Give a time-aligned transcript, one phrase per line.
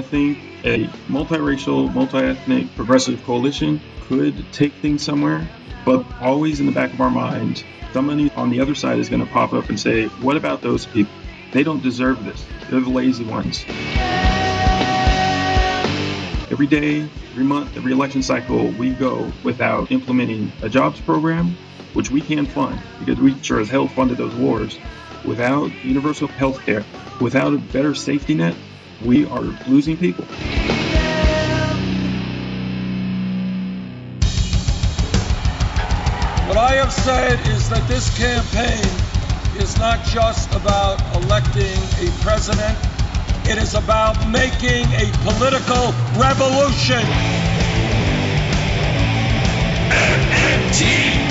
[0.00, 5.46] I think a multiracial, multi-ethnic, progressive coalition could take things somewhere,
[5.84, 7.62] but always in the back of our mind,
[7.92, 10.86] somebody on the other side is going to pop up and say, "What about those
[10.86, 11.12] people?
[11.52, 12.42] They don't deserve this.
[12.70, 13.62] They're the lazy ones."
[16.50, 21.58] Every day, every month, every election cycle, we go without implementing a jobs program,
[21.92, 24.78] which we can fund because we sure as hell funded those wars.
[25.26, 26.86] Without universal health care,
[27.20, 28.54] without a better safety net,
[29.04, 30.24] we are losing people.
[36.46, 38.84] What I have said is that this campaign
[39.62, 42.76] is not just about electing a president,
[43.46, 47.00] it is about making a political revolution.
[49.90, 51.26] MMT.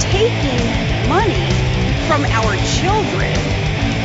[0.00, 1.48] Taking money
[2.06, 3.32] from our children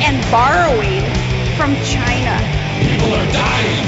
[0.02, 1.19] and borrowing
[1.60, 2.40] from China.
[2.80, 3.84] People are dying.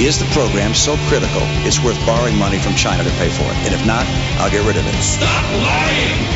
[0.00, 3.56] Is the program so critical it's worth borrowing money from China to pay for it?
[3.62, 4.04] And if not,
[4.40, 4.94] I'll get rid of it.
[5.00, 6.26] Stop lying.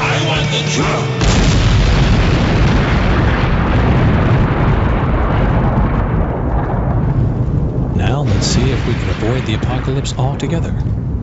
[0.00, 1.08] I want the truth.
[7.98, 10.72] Now let's see if we can avoid the apocalypse altogether.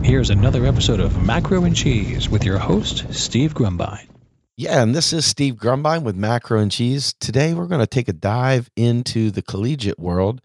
[0.03, 4.07] Here's another episode of Macro and Cheese with your host, Steve Grumbine.
[4.55, 7.13] Yeah, and this is Steve Grumbine with Macro and Cheese.
[7.19, 10.41] Today we're going to take a dive into the collegiate world.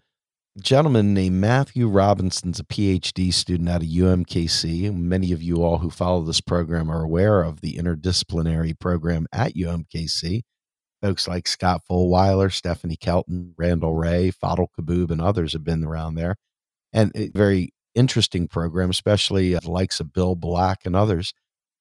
[0.57, 4.93] A gentleman named Matthew Robinson's a PhD student out of UMKC.
[4.93, 9.55] Many of you all who follow this program are aware of the interdisciplinary program at
[9.55, 10.41] UMKC.
[11.01, 16.15] Folks like Scott Fullwiler, Stephanie Kelton, Randall Wray, Fadhel Kaboub, and others have been around
[16.15, 16.35] there.
[16.91, 21.33] And very interesting program, especially uh, the likes of Bill Black and others.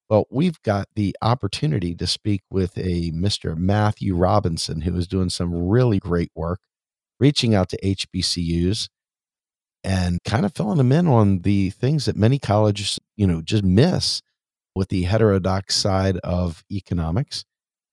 [0.08, 3.56] Well, we've got the opportunity to speak with a Mr.
[3.56, 6.60] Matthew Robinson who is doing some really great work,
[7.18, 8.88] reaching out to HBCUs
[9.84, 13.64] and kind of filling them in on the things that many colleges, you know, just
[13.64, 14.22] miss
[14.74, 17.44] with the heterodox side of economics.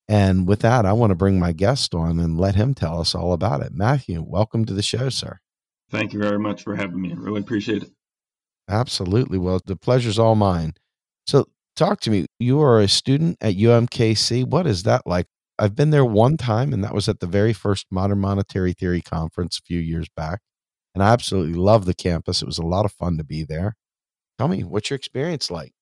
[0.08, 3.14] And with that, I want to bring my guest on and let him tell us
[3.14, 3.72] all about it.
[3.72, 5.38] Matthew, welcome to the show, sir.
[5.90, 7.12] Thank you very much for having me.
[7.12, 7.90] I really appreciate it.
[8.70, 9.36] Absolutely.
[9.36, 10.74] Well, the pleasure's all mine.
[11.26, 12.26] So, talk to me.
[12.38, 14.44] You are a student at UMKC.
[14.44, 15.26] What is that like?
[15.58, 19.02] I've been there one time, and that was at the very first Modern Monetary Theory
[19.02, 20.40] conference a few years back.
[20.94, 22.42] And I absolutely love the campus.
[22.42, 23.76] It was a lot of fun to be there.
[24.38, 25.72] Tell me, what's your experience like?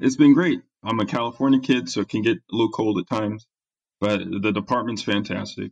[0.00, 0.60] It's been great.
[0.84, 3.46] I'm a California kid, so it can get a little cold at times,
[4.00, 5.70] but the department's fantastic.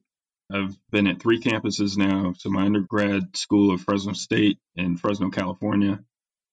[0.53, 2.35] I've been at three campuses now.
[2.39, 6.01] So, my undergrad school of Fresno State in Fresno, California,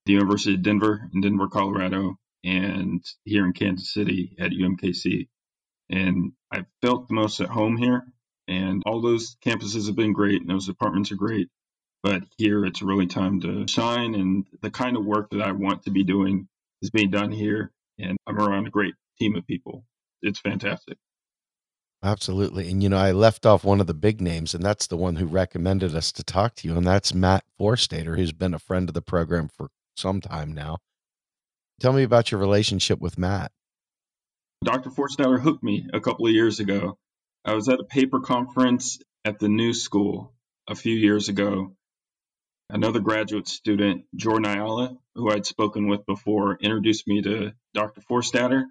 [0.06, 5.28] the University of Denver in Denver, Colorado, and here in Kansas City at UMKC.
[5.90, 8.04] And I felt the most at home here.
[8.48, 11.48] And all those campuses have been great, and those departments are great.
[12.02, 15.84] But here, it's really time to shine, and the kind of work that I want
[15.84, 16.50] to be doing
[16.82, 17.72] is being done here.
[17.98, 19.86] And I'm around a great team of people.
[20.22, 20.98] It's fantastic.
[22.04, 22.70] Absolutely.
[22.70, 25.16] And, you know, I left off one of the big names, and that's the one
[25.16, 28.90] who recommended us to talk to you, and that's Matt Forstater, who's been a friend
[28.90, 30.78] of the program for some time now.
[31.80, 33.52] Tell me about your relationship with Matt.
[34.64, 34.90] Dr.
[34.90, 36.98] Forstater hooked me a couple of years ago.
[37.44, 40.34] I was at a paper conference at the New School
[40.68, 41.76] a few years ago.
[42.70, 48.02] Another graduate student, Jordan Ayala, who I'd spoken with before, introduced me to Dr.
[48.02, 48.64] Forstater,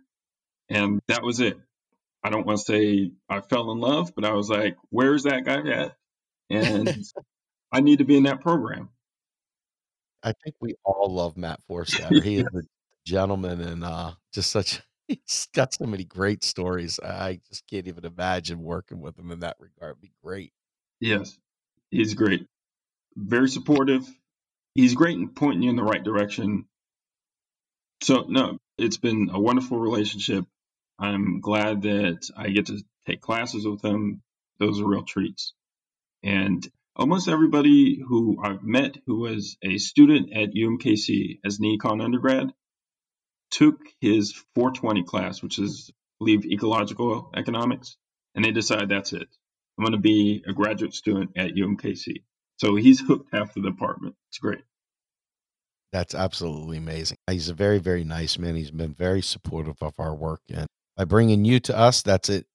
[0.71, 1.59] and that was it.
[2.25, 5.45] I don't want to say I fell in love, but I was like, where's that
[5.45, 5.97] guy at?
[6.49, 7.05] And
[7.73, 8.89] I need to be in that program.
[10.23, 12.23] I think we all love Matt Forstater.
[12.23, 12.63] He is a
[13.05, 17.01] gentleman and uh, just such, he's got so many great stories.
[17.01, 19.93] I just can't even imagine working with him in that regard.
[19.93, 20.53] It'd be great.
[21.01, 21.37] Yes,
[21.91, 22.47] he's great.
[23.17, 24.09] Very supportive.
[24.75, 26.67] He's great in pointing you in the right direction.
[28.03, 30.45] So, no, it's been a wonderful relationship.
[30.99, 34.23] I'm glad that I get to take classes with him.
[34.59, 35.53] Those are real treats.
[36.23, 36.67] And
[36.97, 42.53] almost everybody who I've met who was a student at UMKC as an econ undergrad
[43.51, 47.97] took his 420 class, which is, I believe, ecological economics,
[48.35, 49.29] and they decide that's it.
[49.79, 52.23] I'm going to be a graduate student at UMKC.
[52.59, 54.15] So he's hooked half the department.
[54.31, 54.63] It's great.
[55.93, 57.19] That's absolutely amazing.
[57.31, 58.55] He's a very, very nice man.
[58.57, 60.41] He's been very supportive of our work.
[60.49, 60.67] And
[60.97, 62.47] by bringing you to us, that's it.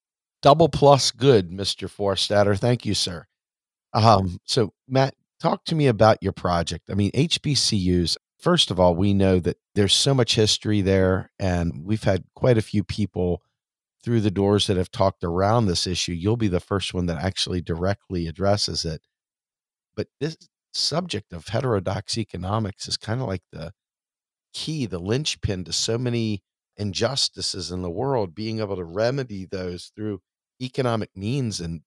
[0.42, 1.88] Double plus good, Mr.
[1.88, 2.57] Forstater.
[2.57, 3.25] Thank you, sir.
[3.94, 6.89] Um, so, Matt, talk to me about your project.
[6.89, 11.84] I mean, HBCUs, First of all, we know that there's so much history there, and
[11.84, 13.42] we've had quite a few people
[14.04, 16.12] through the doors that have talked around this issue.
[16.12, 19.01] You'll be the first one that actually directly addresses it.
[19.95, 20.38] But this
[20.72, 23.74] subject of heterodox economics is kind of like the
[24.54, 26.44] key, the linchpin to so many
[26.78, 30.22] injustices in the world, being able to remedy those through
[30.62, 31.81] economic means and,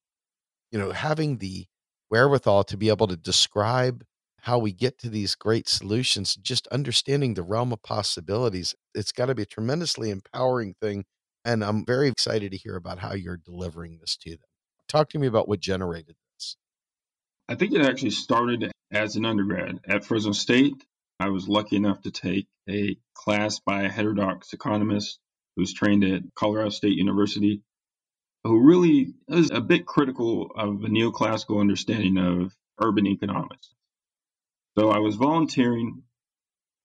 [0.72, 1.66] you know, having the
[2.10, 4.04] wherewithal to be able to describe
[4.42, 8.74] how we get to these great solutions, just understanding the realm of possibilities.
[8.94, 11.04] It's got to be a tremendously empowering thing.
[11.44, 14.40] And I'm very excited to hear about how you're delivering this to them.
[14.88, 16.56] Talk to me about what generated this.
[17.48, 20.74] I think it actually started as an undergrad at Fresno State.
[21.18, 25.18] I was lucky enough to take a class by a heterodox economist
[25.56, 27.62] who's trained at Colorado State University,
[28.44, 33.74] who really is a bit critical of the neoclassical understanding of urban economics.
[34.78, 36.02] So I was volunteering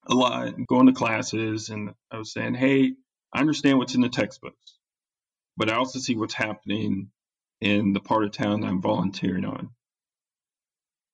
[0.07, 2.93] a lot, going to classes, and I was saying, hey,
[3.33, 4.77] I understand what's in the textbooks,
[5.57, 7.11] but I also see what's happening
[7.61, 9.69] in the part of town I'm volunteering on.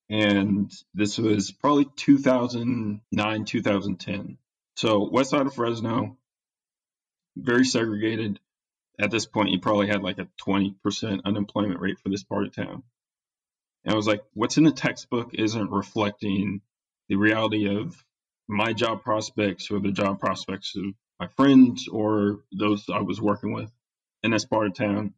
[0.10, 4.38] And this was probably 2009, 2010.
[4.76, 6.18] So, west side of Fresno,
[7.38, 8.40] very segregated.
[9.00, 12.56] At this point, you probably had like a 20% unemployment rate for this part of
[12.56, 12.84] town.
[13.84, 16.62] And I was like, what's in the textbook isn't reflecting
[17.10, 17.96] the reality of
[18.48, 20.84] my job prospects or the job prospects of
[21.20, 23.72] my friends or those I was working with
[24.24, 25.14] in this part of town.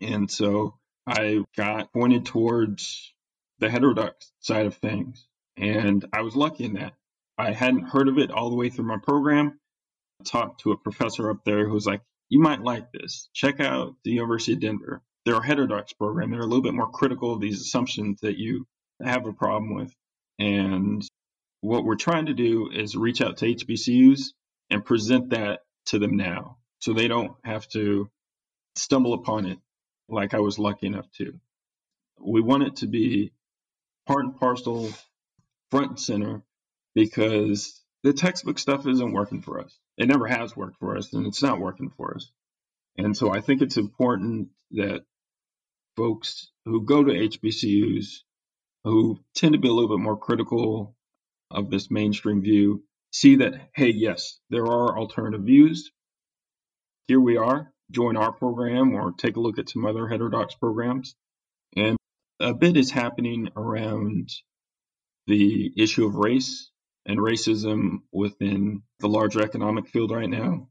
[0.00, 0.74] And so
[1.06, 3.12] I got pointed towards
[3.58, 5.26] the heterodox side of things.
[5.56, 6.94] And I was lucky in that.
[7.36, 9.58] I hadn't heard of it all the way through my program.
[10.20, 13.28] I talked to a professor up there who was like, You might like this.
[13.32, 16.30] Check out the University of Denver they're a heterodox program.
[16.30, 18.66] They're a little bit more critical of these assumptions that you
[19.02, 19.94] have a problem with.
[20.38, 21.02] And
[21.60, 24.28] what we're trying to do is reach out to HBCUs
[24.70, 28.08] and present that to them now so they don't have to
[28.74, 29.58] stumble upon it
[30.08, 31.38] like I was lucky enough to.
[32.18, 33.32] We want it to be
[34.06, 34.88] part and parcel,
[35.70, 36.42] front and center,
[36.94, 39.78] because the textbook stuff isn't working for us.
[39.98, 42.30] It never has worked for us, and it's not working for us.
[42.96, 45.02] And so I think it's important that
[45.96, 48.22] folks who go to HBCUs
[48.84, 50.94] who tend to be a little bit more critical
[51.50, 55.90] of this mainstream view see that, hey, yes, there are alternative views.
[57.08, 57.72] Here we are.
[57.90, 61.16] Join our program or take a look at some other heterodox programs.
[61.74, 61.96] And
[62.38, 64.30] a bit is happening around
[65.26, 66.70] the issue of race
[67.08, 70.68] and racism within the larger economic field right now.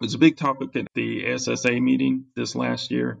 [0.00, 3.18] It was a big topic at the ASSA meeting this last year.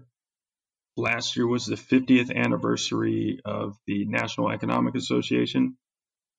[0.98, 5.78] Last year was the 50th anniversary of the National Economic Association.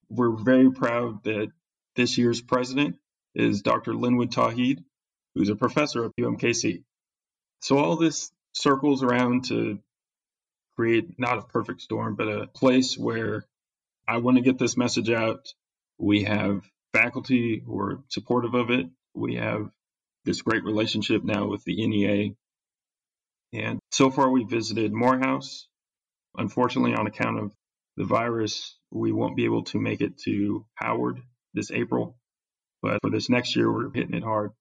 [0.09, 1.51] We're very proud that
[1.95, 2.97] this year's president
[3.33, 3.95] is Dr.
[3.95, 4.83] Linwood Tauheed,
[5.33, 6.83] who's a professor at UMKC.
[7.61, 9.79] So all this circles around to
[10.75, 13.45] create not a perfect storm, but a place where
[14.07, 15.53] I want to get this message out.
[15.97, 16.61] We have
[16.93, 18.87] faculty who are supportive of it.
[19.13, 19.69] We have
[20.25, 22.35] this great relationship now with the NEA
[23.53, 25.67] and so far, we visited Morehouse.
[26.35, 27.53] Unfortunately, on account of
[27.95, 31.21] the virus, we won't be able to make it to Howard
[31.53, 32.17] this April.
[32.81, 34.51] But for this next year, we're hitting it hard.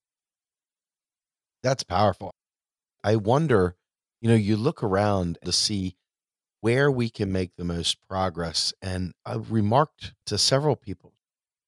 [1.63, 2.33] That's powerful.
[3.03, 3.77] I wonder,
[4.21, 5.97] you know, you look around to see
[6.61, 8.73] where we can make the most progress.
[8.81, 11.13] And I've remarked to several people,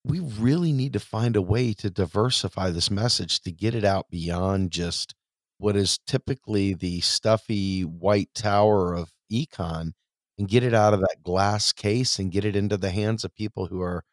[0.04, 4.10] we really need to find a way to diversify this message to get it out
[4.10, 5.14] beyond just
[5.58, 9.92] what is typically the stuffy white tower of econ
[10.38, 13.34] and get it out of that glass case and get it into the hands of
[13.34, 14.04] people who are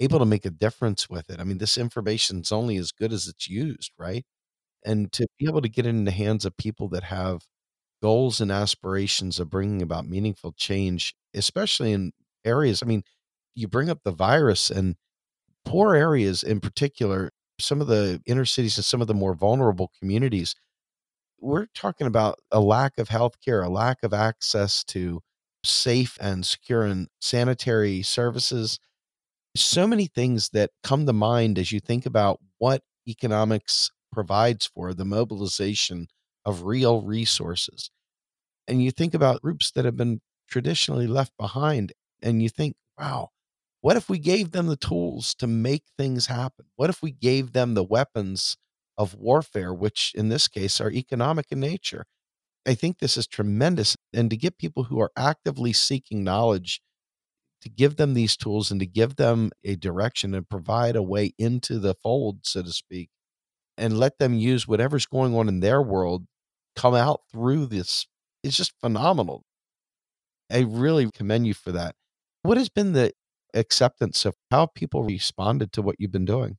[0.00, 1.40] able to make a difference with it.
[1.40, 4.24] I mean, this information is only as good as it's used, right?
[4.84, 7.42] And to be able to get it in the hands of people that have
[8.02, 12.12] goals and aspirations of bringing about meaningful change, especially in
[12.44, 12.82] areas.
[12.82, 13.02] I mean,
[13.54, 14.96] you bring up the virus and
[15.68, 19.90] poor areas in particular, some of the inner cities and some of the more vulnerable
[20.00, 20.54] communities
[21.40, 25.20] we're talking about a lack of health care, a lack of access to
[25.64, 28.78] safe and secure and sanitary services.
[29.56, 34.94] So many things that come to mind as you think about what economics provides for
[34.94, 36.08] the mobilization
[36.44, 37.90] of real resources.
[38.68, 43.30] And you think about groups that have been traditionally left behind, and you think, wow,
[43.80, 46.66] what if we gave them the tools to make things happen?
[46.76, 48.56] What if we gave them the weapons
[48.98, 52.04] of warfare, which in this case are economic in nature.
[52.66, 53.96] I think this is tremendous.
[54.12, 56.82] And to get people who are actively seeking knowledge
[57.62, 61.32] to give them these tools and to give them a direction and provide a way
[61.38, 63.08] into the fold, so to speak,
[63.76, 66.26] and let them use whatever's going on in their world
[66.76, 68.06] come out through this.
[68.44, 69.44] It's just phenomenal.
[70.50, 71.96] I really commend you for that.
[72.42, 73.12] What has been the
[73.54, 76.56] acceptance of how people responded to what you've been doing?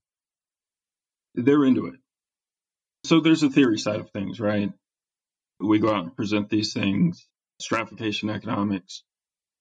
[1.36, 2.00] They're into it.
[3.06, 4.72] So there's a theory side of things, right?
[5.60, 7.28] We go out and present these things,
[7.60, 9.04] stratification economics,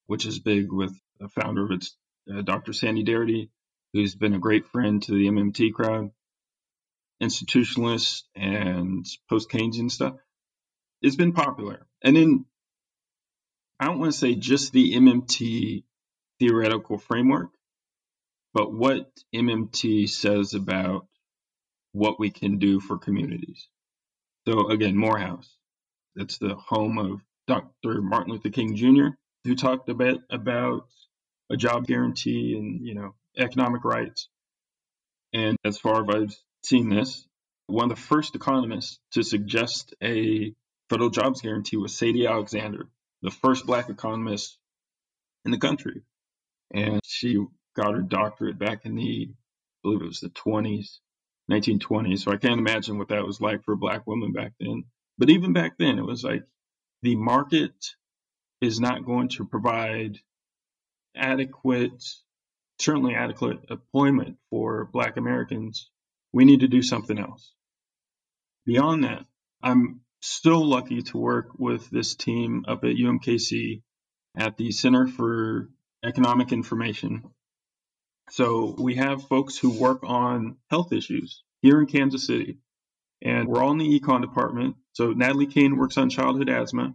[0.06, 1.86] which is big with the founder of it,
[2.32, 2.72] uh, Dr.
[2.72, 3.50] Sandy Darity,
[3.92, 6.10] who's been a great friend to the MMT crowd,
[7.22, 10.16] institutionalists and post Keynesian stuff.
[11.02, 11.86] It's been popular.
[12.02, 12.44] And then
[13.80, 15.84] I don't want to say just the MMT
[16.38, 17.50] theoretical framework,
[18.54, 21.06] but what MMT says about
[21.92, 23.68] what we can do for communities.
[24.46, 25.48] So again, Morehouse,
[26.14, 28.02] that's the home of Dr.
[28.02, 29.08] Martin Luther King Jr.,
[29.44, 30.88] who talked a bit about
[31.50, 34.28] a job guarantee and you know economic rights.
[35.32, 37.26] And as far as I've seen this,
[37.66, 40.54] one of the first economists to suggest a
[40.88, 42.88] federal jobs guarantee was Sadie Alexander,
[43.22, 44.58] the first black economist
[45.44, 46.02] in the country.
[46.72, 47.38] And she
[47.76, 49.34] got her doctorate back in the, I
[49.82, 50.98] believe it was the 20s,
[51.50, 52.20] 1920s.
[52.20, 54.84] So I can't imagine what that was like for a black woman back then.
[55.16, 56.44] But even back then, it was like
[57.02, 57.72] the market
[58.60, 60.18] is not going to provide
[61.16, 62.04] adequate,
[62.78, 65.90] certainly adequate employment for black Americans.
[66.32, 67.52] We need to do something else.
[68.66, 69.24] Beyond that,
[69.62, 73.82] I'm so lucky to work with this team up at UMKC
[74.36, 75.68] at the Center for
[76.04, 77.24] Economic Information.
[78.30, 82.58] So we have folks who work on health issues here in Kansas City,
[83.22, 84.76] and we're all in the econ department.
[84.92, 86.94] So Natalie Kane works on childhood asthma.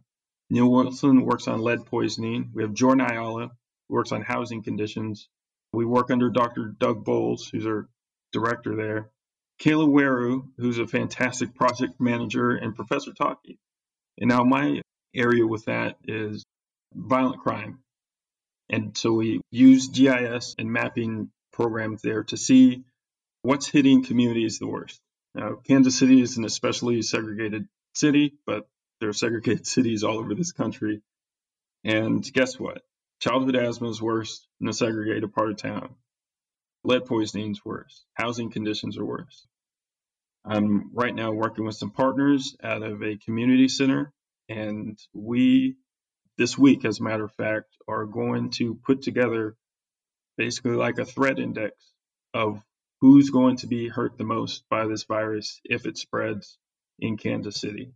[0.50, 2.52] Neil Wilson works on lead poisoning.
[2.54, 3.52] We have Jordan Ayala,
[3.90, 5.28] who works on housing conditions.
[5.74, 6.74] We work under Dr.
[6.78, 7.90] Doug Bowles, who's our
[8.32, 9.10] director there.
[9.60, 13.60] Kayla Weru, who's a fantastic project manager, and Professor Taki.
[14.20, 14.82] And now my
[15.16, 16.44] area with that is
[16.94, 17.83] violent crime.
[18.70, 22.84] And so we use GIS and mapping programs there to see
[23.42, 25.00] what's hitting communities the worst.
[25.36, 28.68] Now, Kansas City is an especially segregated city, but
[29.00, 31.02] there are segregated cities all over this country.
[31.84, 32.82] And guess what?
[33.20, 35.96] Childhood asthma is worse in a segregated part of town.
[36.84, 38.04] Lead poisoning is worse.
[38.14, 39.48] Housing conditions are worse.
[40.46, 44.12] I'm right now working with some partners out of a community center,
[44.50, 45.76] and we,
[46.38, 49.56] this week, as a matter of fact, are going to put together
[50.38, 51.76] basically like a threat index
[52.34, 52.64] of
[53.02, 56.58] who's going to be hurt the most by this virus if it spreads
[57.00, 57.94] in Kansas City.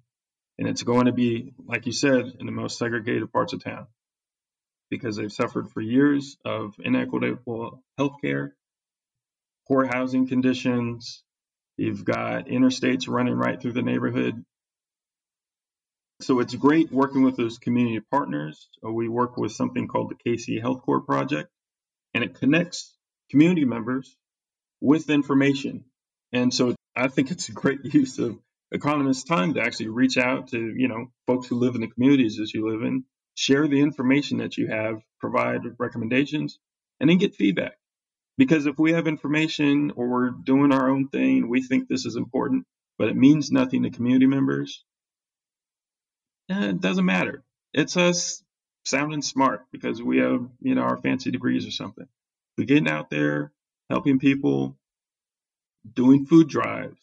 [0.59, 3.87] And it's going to be, like you said, in the most segregated parts of town
[4.89, 8.55] because they've suffered for years of inequitable health care,
[9.67, 11.23] poor housing conditions,
[11.77, 14.43] You've got interstates running right through the neighborhood.
[16.21, 18.69] So it's great working with those community partners.
[18.83, 21.49] Uh, we work with something called the KC Health Corps Project,
[22.13, 22.95] and it connects
[23.29, 24.15] community members
[24.81, 25.85] with information.
[26.33, 28.39] And so I think it's a great use of
[28.71, 32.37] economists' time to actually reach out to, you know, folks who live in the communities
[32.37, 33.05] that you live in,
[33.35, 36.57] share the information that you have, provide recommendations,
[36.99, 37.77] and then get feedback.
[38.39, 42.15] Because if we have information or we're doing our own thing, we think this is
[42.15, 42.65] important,
[42.97, 44.83] but it means nothing to community members,
[46.49, 47.43] eh, it doesn't matter.
[47.73, 48.43] It's us
[48.85, 52.07] sounding smart because we have, you know, our fancy degrees or something.
[52.57, 53.51] We're getting out there,
[53.89, 54.77] helping people,
[55.93, 56.97] doing food drives,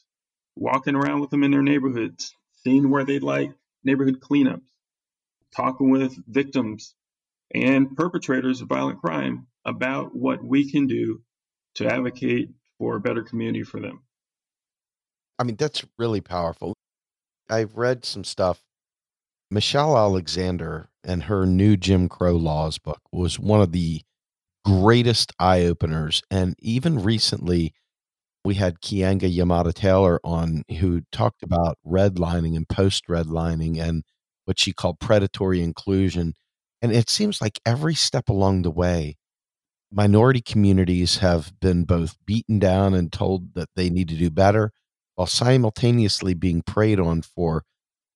[0.56, 3.52] walking around with them in their neighborhoods, seeing where they'd like
[3.84, 4.68] neighborhood cleanups,
[5.54, 6.94] talking with victims
[7.54, 11.22] and perpetrators of violent crime about what we can do
[11.74, 14.02] to advocate for a better community for them.
[15.38, 16.74] I mean, that's really powerful.
[17.48, 18.60] I've read some stuff.
[19.50, 24.02] Michelle Alexander and her new Jim Crow laws book was one of the
[24.64, 26.22] greatest eye openers.
[26.30, 27.74] And even recently,
[28.44, 34.04] we had Keeanga Yamahtta Taylor on who talked about redlining and post redlining and
[34.44, 36.34] what she called predatory inclusion.
[36.82, 39.16] And it seems like every step along the way,
[39.90, 44.72] minority communities have been both beaten down and told that they need to do better
[45.14, 47.64] while simultaneously being preyed on for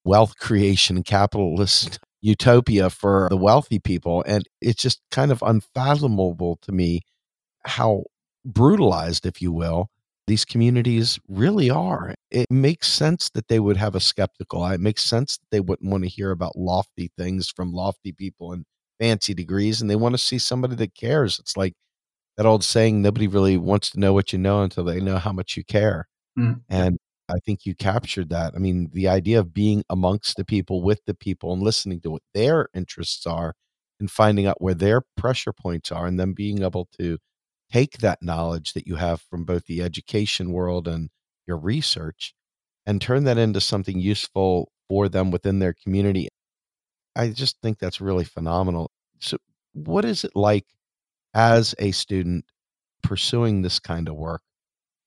[0.08, 4.24] wealth creation and capitalist utopia for the wealthy people.
[4.26, 7.02] And it's just kind of unfathomable to me
[7.64, 8.04] how
[8.44, 9.90] brutalized, if you will,
[10.26, 12.14] these communities really are.
[12.30, 14.74] It makes sense that they would have a skeptical eye.
[14.74, 18.52] It makes sense that they wouldn't want to hear about lofty things from lofty people
[18.52, 18.64] and
[18.98, 21.38] fancy degrees and they want to see somebody that cares.
[21.38, 21.74] It's like
[22.36, 25.32] that old saying nobody really wants to know what you know until they know how
[25.32, 26.08] much you care.
[26.38, 26.62] Mm.
[26.68, 26.98] And
[27.28, 28.54] I think you captured that.
[28.54, 32.10] I mean, the idea of being amongst the people, with the people, and listening to
[32.10, 33.54] what their interests are
[34.00, 37.18] and finding out where their pressure points are, and then being able to
[37.72, 41.10] take that knowledge that you have from both the education world and
[41.46, 42.34] your research
[42.86, 46.28] and turn that into something useful for them within their community.
[47.16, 48.90] I just think that's really phenomenal.
[49.20, 49.38] So,
[49.74, 50.66] what is it like
[51.34, 52.44] as a student
[53.02, 54.42] pursuing this kind of work?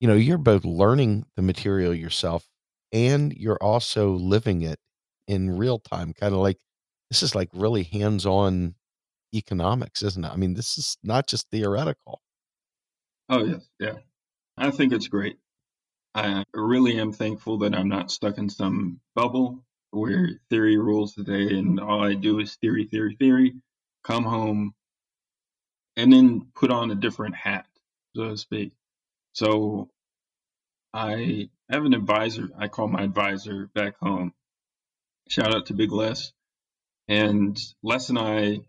[0.02, 2.50] You know, you're both learning the material yourself
[2.92, 4.80] and you're also living it
[5.28, 6.58] in real time, kind of like
[7.12, 8.74] this is like really hands on
[9.34, 10.32] economics, isn't it?
[10.32, 12.20] I mean, this is not just theoretical.
[13.30, 13.70] Oh, yes.
[13.80, 13.98] Yeah.
[14.58, 15.38] I think it's great.
[16.16, 21.14] I uh, really am thankful that I'm not stuck in some bubble where theory rules
[21.14, 23.54] the day and all I do is theory, theory, theory,
[24.04, 24.74] come home,
[25.96, 27.68] and then put on a different hat,
[28.16, 28.74] so to speak.
[29.34, 29.90] So
[30.94, 34.34] I have an advisor, I call my advisor back home.
[35.30, 36.34] Shout out to Big Les.
[37.08, 38.60] And Les and I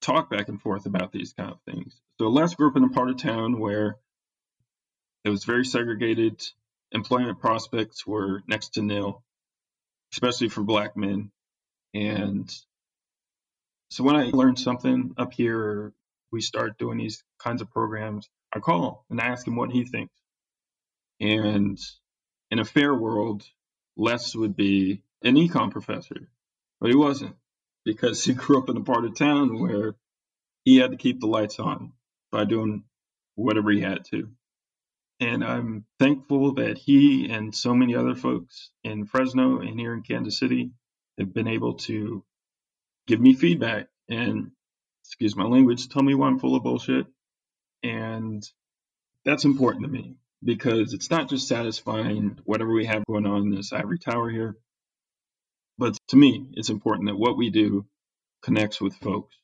[0.00, 1.94] talk back and forth about these kind of things.
[2.18, 3.98] So Les grew up in a part of town where
[5.24, 6.42] it was very segregated.
[6.92, 9.22] Employment prospects were next to nil,
[10.12, 11.30] especially for black men.
[11.94, 12.50] And
[13.90, 15.92] so when I learned something up here,
[16.32, 19.72] we start doing these kinds of programs, I call him and I ask him what
[19.72, 20.14] he thinks.
[21.20, 21.78] And
[22.50, 23.44] in a fair world,
[23.96, 26.30] Les would be an econ professor,
[26.80, 27.36] but he wasn't
[27.84, 29.96] because he grew up in a part of town where
[30.64, 31.92] he had to keep the lights on
[32.32, 32.84] by doing
[33.36, 34.30] whatever he had to.
[35.20, 40.02] And I'm thankful that he and so many other folks in Fresno and here in
[40.02, 40.72] Kansas City
[41.18, 42.24] have been able to
[43.06, 44.52] give me feedback and,
[45.04, 47.06] excuse my language, tell me why I'm full of bullshit.
[47.82, 48.42] And
[49.24, 53.50] that's important to me because it's not just satisfying whatever we have going on in
[53.54, 54.56] this ivory tower here,
[55.78, 57.86] but to me, it's important that what we do
[58.42, 59.36] connects with folks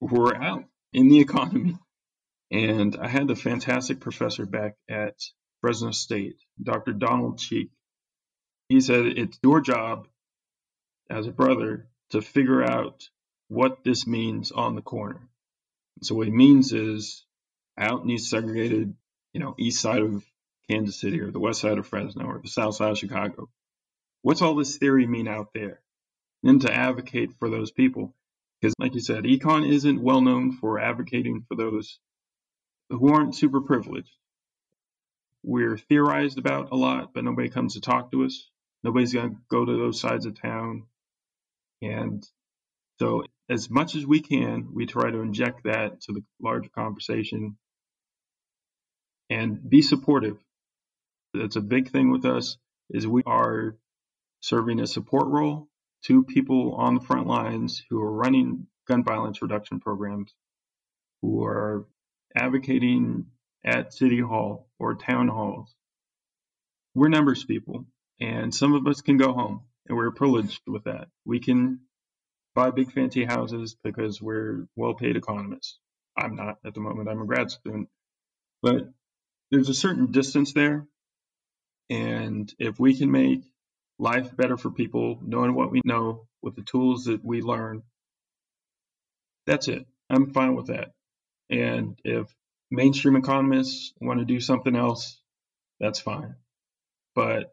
[0.00, 1.76] who are out in the economy
[2.50, 5.16] and I had a fantastic professor back at
[5.60, 6.94] Fresno State, Dr.
[6.94, 7.70] Donald Cheek.
[8.68, 10.08] He said, It's your job
[11.10, 13.08] as a brother to figure out
[13.48, 15.28] what this means on the corner.
[16.02, 17.26] So, what he means is
[17.78, 18.94] out in the segregated,
[19.32, 20.24] you know, east side of
[20.68, 23.48] Kansas City or the west side of Fresno or the south side of Chicago.
[24.22, 25.80] What's all this theory mean out there?
[26.42, 28.14] And to advocate for those people.
[28.60, 32.00] Because, like you said, econ isn't well known for advocating for those
[32.90, 34.10] who aren't super privileged.
[35.44, 38.50] We're theorized about a lot, but nobody comes to talk to us.
[38.82, 40.84] Nobody's going to go to those sides of town.
[41.80, 42.26] And
[42.98, 47.56] so, as much as we can, we try to inject that to the larger conversation
[49.30, 50.38] and be supportive.
[51.34, 52.56] That's a big thing with us
[52.90, 53.76] is we are
[54.40, 55.68] serving a support role
[56.04, 60.32] to people on the front lines who are running gun violence reduction programs,
[61.22, 61.86] who are
[62.34, 63.26] advocating
[63.64, 65.74] at City Hall or town halls.
[66.94, 67.86] We're numbers people,
[68.20, 71.08] and some of us can go home, and we're privileged with that.
[71.24, 71.80] We can
[72.54, 75.78] buy big fancy houses because we're well paid economists.
[76.16, 77.88] I'm not at the moment, I'm a grad student.
[78.62, 78.88] But
[79.50, 80.86] there's a certain distance there.
[81.90, 83.42] And if we can make
[83.98, 87.82] life better for people, knowing what we know with the tools that we learn,
[89.46, 89.86] that's it.
[90.10, 90.92] I'm fine with that.
[91.50, 92.26] And if
[92.70, 95.18] mainstream economists want to do something else,
[95.80, 96.34] that's fine.
[97.14, 97.50] But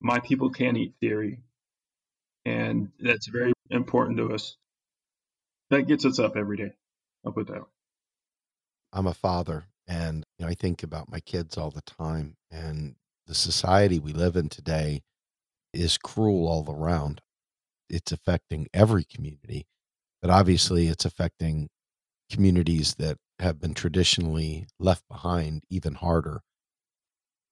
[0.00, 1.40] my people can't eat theory.
[2.44, 4.56] And that's very important to us.
[5.70, 6.72] That gets us up every day.
[7.24, 7.68] I'll put that way.
[8.92, 12.94] I'm a father and you know, I think about my kids all the time and
[13.26, 15.02] the society we live in today
[15.72, 17.20] is cruel all around.
[17.88, 19.66] It's affecting every community,
[20.20, 21.68] but obviously it's affecting
[22.30, 26.40] communities that have been traditionally left behind even harder.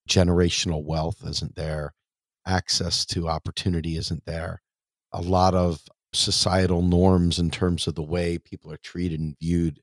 [0.09, 1.93] Generational wealth isn't there,
[2.47, 4.63] access to opportunity isn't there.
[5.13, 9.81] A lot of societal norms in terms of the way people are treated and viewed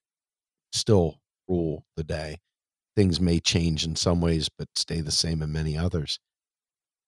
[0.72, 2.38] still rule the day.
[2.96, 6.20] Things may change in some ways, but stay the same in many others.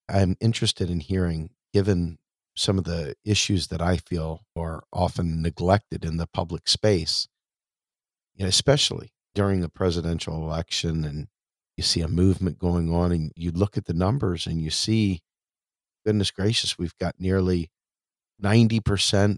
[0.08, 2.20] I'm interested in hearing, given
[2.56, 7.28] some of the issues that I feel are often neglected in the public space,
[8.36, 11.28] you know, especially during the presidential election and
[11.78, 15.22] you see a movement going on and you look at the numbers and you see
[16.06, 17.70] goodness gracious we've got nearly
[18.44, 19.38] 90%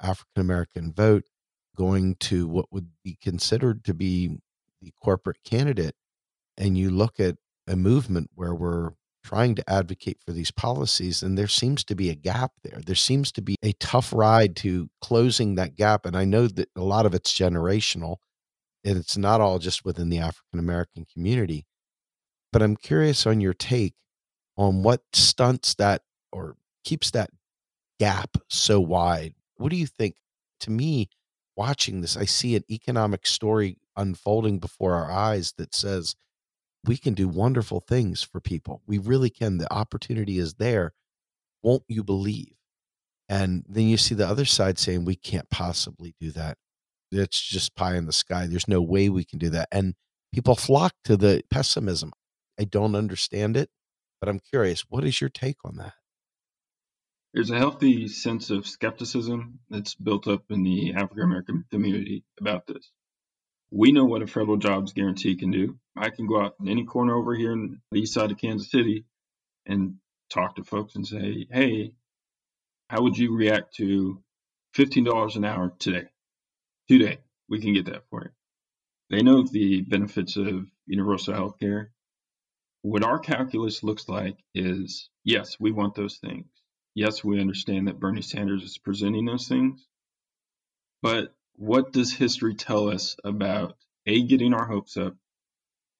[0.00, 1.24] african american vote
[1.76, 4.38] going to what would be considered to be
[4.80, 5.94] the corporate candidate
[6.56, 8.90] and you look at a movement where we're
[9.24, 12.80] trying to advocate for these policies and there seems to be a gap there.
[12.84, 16.68] There seems to be a tough ride to closing that gap and i know that
[16.76, 18.16] a lot of it's generational
[18.84, 21.64] and it's not all just within the african american community
[22.52, 23.94] but i'm curious on your take
[24.56, 27.30] on what stunts that or keeps that
[27.98, 29.34] gap so wide.
[29.56, 30.16] What do you think?
[30.60, 31.08] To me
[31.56, 36.16] watching this i see an economic story unfolding before our eyes that says
[36.84, 38.82] we can do wonderful things for people.
[38.86, 39.58] We really can.
[39.58, 40.92] The opportunity is there.
[41.62, 42.54] Won't you believe?
[43.28, 46.58] And then you see the other side saying, we can't possibly do that.
[47.12, 48.46] It's just pie in the sky.
[48.46, 49.68] There's no way we can do that.
[49.70, 49.94] And
[50.34, 52.12] people flock to the pessimism.
[52.58, 53.70] I don't understand it,
[54.20, 54.84] but I'm curious.
[54.88, 55.94] What is your take on that?
[57.34, 62.66] There's a healthy sense of skepticism that's built up in the African American community about
[62.66, 62.90] this
[63.72, 65.78] we know what a federal jobs guarantee can do.
[65.96, 68.70] I can go out in any corner over here in the east side of Kansas
[68.70, 69.06] City
[69.66, 69.96] and
[70.30, 71.94] talk to folks and say, hey,
[72.88, 74.22] how would you react to
[74.76, 76.04] $15 an hour today?
[76.88, 77.18] Today,
[77.48, 78.30] we can get that for you.
[79.10, 81.92] They know the benefits of universal health care.
[82.82, 86.46] What our calculus looks like is yes, we want those things.
[86.94, 89.86] Yes, we understand that Bernie Sanders is presenting those things.
[91.00, 93.76] But what does history tell us about
[94.06, 95.14] A, getting our hopes up,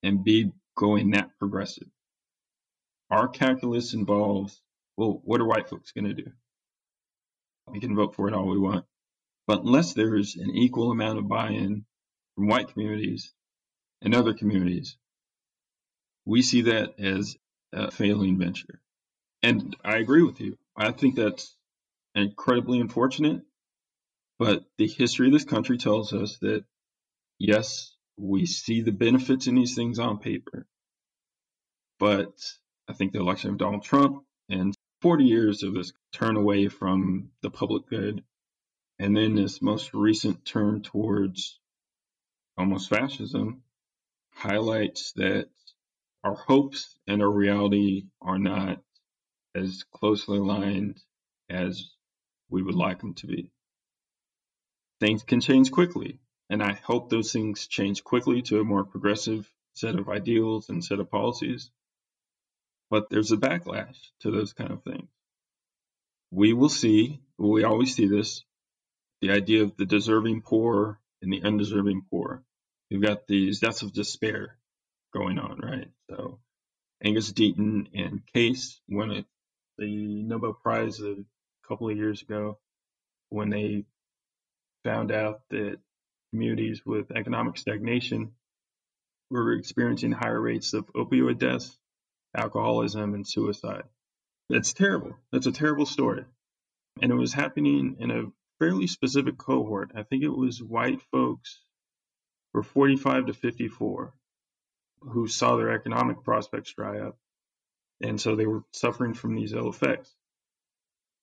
[0.02, 1.88] and B, going that progressive?
[3.11, 4.61] Our calculus involves,
[4.96, 6.31] well, what are white folks going to do?
[7.68, 8.85] We can vote for it all we want.
[9.46, 11.85] But unless there is an equal amount of buy in
[12.35, 13.33] from white communities
[14.00, 14.96] and other communities,
[16.24, 17.37] we see that as
[17.72, 18.81] a failing venture.
[19.42, 20.57] And I agree with you.
[20.77, 21.57] I think that's
[22.15, 23.43] incredibly unfortunate
[24.39, 26.65] but the history of this country tells us that,
[27.39, 30.67] yes, we see the benefits in these things on paper.
[32.01, 32.33] But
[32.89, 37.31] I think the election of Donald Trump and 40 years of this turn away from
[37.43, 38.25] the public good,
[38.99, 41.61] and then this most recent turn towards
[42.59, 43.63] almost fascism,
[44.35, 45.49] highlights that
[46.25, 48.81] our hopes and our reality are not
[49.55, 51.01] as closely aligned
[51.51, 51.91] as
[52.51, 53.51] we would like them to be
[55.03, 56.21] things can change quickly.
[56.49, 60.85] And I hope those things change quickly to a more progressive set of ideals and
[60.85, 61.71] set of policies.
[62.88, 65.09] But there's a backlash to those kind of things.
[66.31, 68.45] We will see, we always see this,
[69.21, 72.45] the idea of the deserving poor and the undeserving poor.
[72.91, 74.57] We've got these deaths of despair
[75.12, 75.88] going on, right?
[76.11, 76.38] So
[77.03, 79.11] Angus Deaton and Case won
[79.79, 81.17] the Nobel Prize a
[81.67, 82.59] couple of years ago
[83.29, 83.85] when they
[84.85, 85.79] found out that
[86.31, 88.33] communities with economic stagnation
[89.31, 91.79] were experiencing higher rates of opioid deaths,
[92.37, 93.85] alcoholism, and suicide.
[94.49, 95.17] That's terrible.
[95.31, 96.25] That's a terrible story.
[97.01, 98.25] And it was happening in a
[98.59, 99.93] fairly specific cohort.
[99.95, 101.61] I think it was white folks
[102.53, 104.13] were 45 to 54
[105.01, 107.19] who saw their economic prospects dry up.
[108.03, 110.12] And so they were suffering from these ill effects.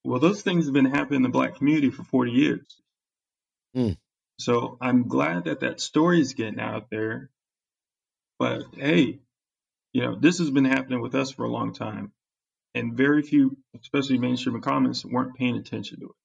[0.04, 2.82] Well, those things have been happening in the black community for 40 years.
[3.76, 3.98] Mm.
[4.40, 7.30] So I'm glad that that story is getting out there.
[8.40, 9.20] But hey,
[9.92, 12.14] you know, this has been happening with us for a long time.
[12.74, 16.16] And very few, especially mainstream economists, weren't paying attention to it.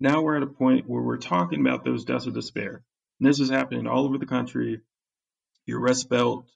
[0.00, 2.82] Now we're at a point where we're talking about those deaths of despair.
[3.18, 4.80] And this is happening all over the country,
[5.66, 6.46] your Rust Belt,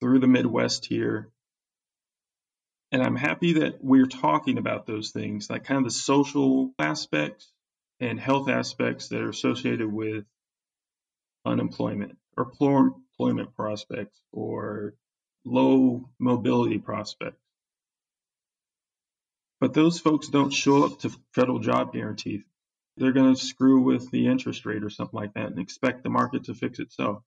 [0.00, 1.30] through the Midwest here.
[2.90, 7.52] And I'm happy that we're talking about those things, like kind of the social aspects
[8.00, 10.24] and health aspects that are associated with
[11.44, 14.94] unemployment or poor employment prospects or
[15.44, 17.42] low mobility prospects.
[19.60, 22.42] But those folks don't show up to federal job guarantees.
[22.96, 26.10] They're going to screw with the interest rate or something like that and expect the
[26.10, 27.22] market to fix itself.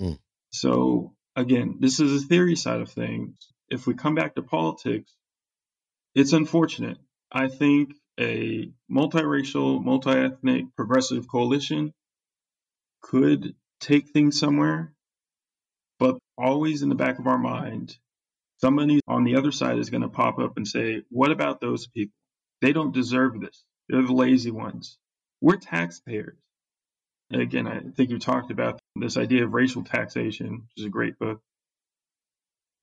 [0.00, 0.18] Mm.
[0.50, 3.36] So, again, this is a theory side of things.
[3.68, 5.12] If we come back to politics,
[6.14, 6.98] it's unfortunate.
[7.32, 11.92] I think a multiracial, multi-ethnic, progressive coalition
[13.02, 14.92] could take things somewhere,
[15.98, 17.96] but always in the back of our mind,
[18.60, 21.86] somebody on the other side is going to pop up and say, What about those
[21.88, 22.14] people?
[22.62, 23.64] They don't deserve this.
[23.88, 24.98] They're the lazy ones.
[25.40, 26.38] We're taxpayers.
[27.32, 31.18] Again, I think you talked about this idea of racial taxation, which is a great
[31.18, 31.40] book.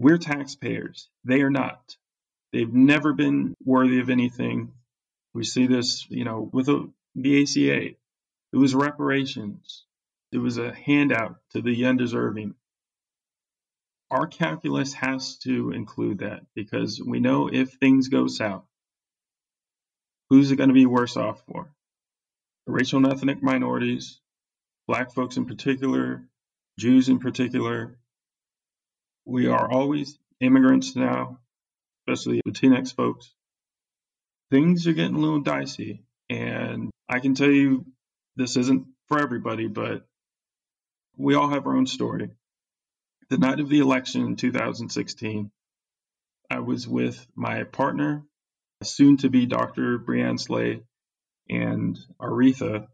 [0.04, 1.08] We're taxpayers.
[1.24, 1.96] They are not.
[2.52, 4.74] They've never been worthy of anything.
[5.34, 7.96] We see this, you know, with the ACA.
[8.52, 9.86] It was reparations.
[10.34, 12.56] It was a handout to the undeserving.
[14.12, 18.66] Our calculus has to include that because we know if things go south,
[20.30, 21.74] who's it going to be worse off for?
[22.68, 24.20] Racial and ethnic minorities,
[24.86, 26.28] black folks in particular,
[26.78, 27.98] Jews in particular.
[29.26, 31.40] We are always immigrants now,
[32.08, 33.34] especially Latinx folks.
[34.52, 36.04] Things are getting a little dicey.
[36.30, 37.86] And I can tell you
[38.36, 40.06] this isn't for everybody, but
[41.18, 42.32] we all have our own story.
[43.30, 45.52] The night of the election in 2016,
[46.50, 48.24] I was with my partner,
[48.84, 49.98] soon to be Dr.
[50.00, 50.84] Breanne Slay,
[51.50, 52.88] and Aretha,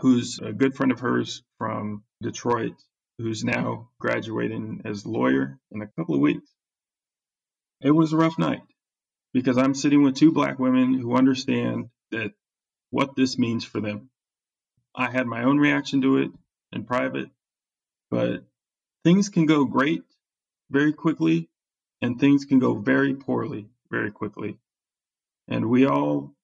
[0.00, 2.74] who's a good friend of hers from Detroit,
[3.18, 6.48] who's now graduating as lawyer in a couple of weeks.
[7.80, 8.62] It was a rough night
[9.32, 12.32] because I'm sitting with two black women who understand that
[12.90, 14.10] what this means for them.
[14.94, 16.30] I had my own reaction to it
[16.72, 17.28] in private,
[18.10, 18.44] but
[19.04, 20.02] things can go great
[20.70, 21.48] very quickly
[22.00, 24.58] and things can go very poorly very quickly.
[25.48, 26.34] And we all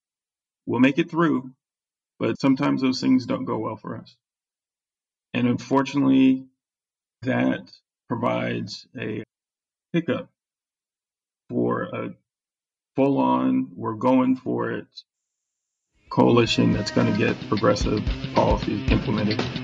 [0.67, 1.53] will make it through,
[2.19, 4.17] but sometimes those things don't go well for us.
[5.35, 6.47] And unfortunately,
[7.25, 7.71] that
[8.09, 9.23] provides a
[9.93, 10.29] hiccup
[11.49, 12.15] for a
[12.97, 14.87] full on, we're going for it
[16.11, 18.03] coalition that's going to get progressive
[18.35, 19.64] policies implemented.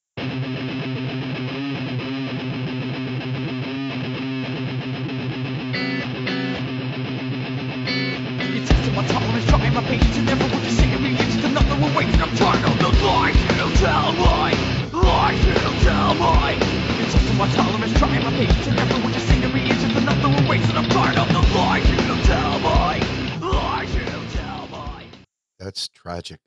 [25.71, 26.41] That's tragic.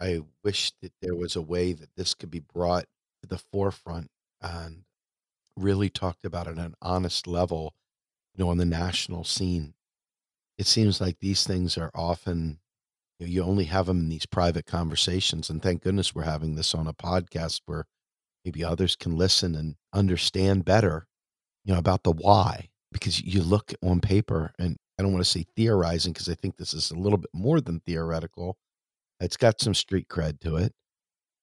[0.00, 2.84] I wish that there was a way that this could be brought
[3.20, 4.08] to the forefront
[4.40, 4.84] and
[5.56, 7.74] really talked about at an honest level,
[8.36, 9.74] you know, on the national scene.
[10.58, 12.60] It seems like these things are often,
[13.18, 15.50] you, know, you only have them in these private conversations.
[15.50, 17.84] And thank goodness we're having this on a podcast where
[18.44, 21.08] maybe others can listen and understand better,
[21.64, 22.68] you know, about the why.
[22.92, 26.58] Because you look on paper, and I don't want to say theorizing, because I think
[26.58, 28.56] this is a little bit more than theoretical.
[29.20, 30.72] It's got some street cred to it.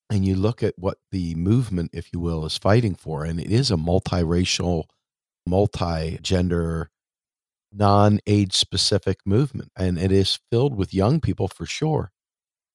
[0.10, 3.52] And you look at what the movement, if you will, is fighting for, and it
[3.52, 4.84] is a multiracial,
[5.48, 6.92] multi gender,
[7.74, 9.72] non age specific movement.
[9.76, 12.12] And it is filled with young people for sure.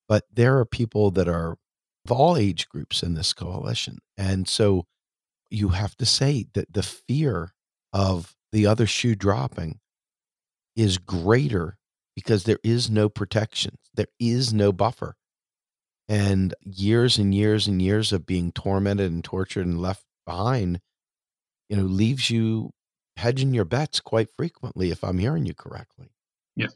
[0.08, 1.56] But there are people that are
[2.04, 3.98] of all age groups in this coalition.
[4.16, 4.86] And so
[5.50, 7.52] you have to say that the fear
[7.92, 9.80] of the other shoe dropping
[10.76, 11.76] is greater
[12.20, 15.16] because there is no protection, there is no buffer.
[16.08, 20.80] And years and years and years of being tormented and tortured and left behind,
[21.68, 22.72] you know, leaves you
[23.16, 26.10] hedging your bets quite frequently, if I'm hearing you correctly.
[26.56, 26.74] Yes.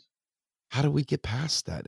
[0.70, 1.86] How do we get past that?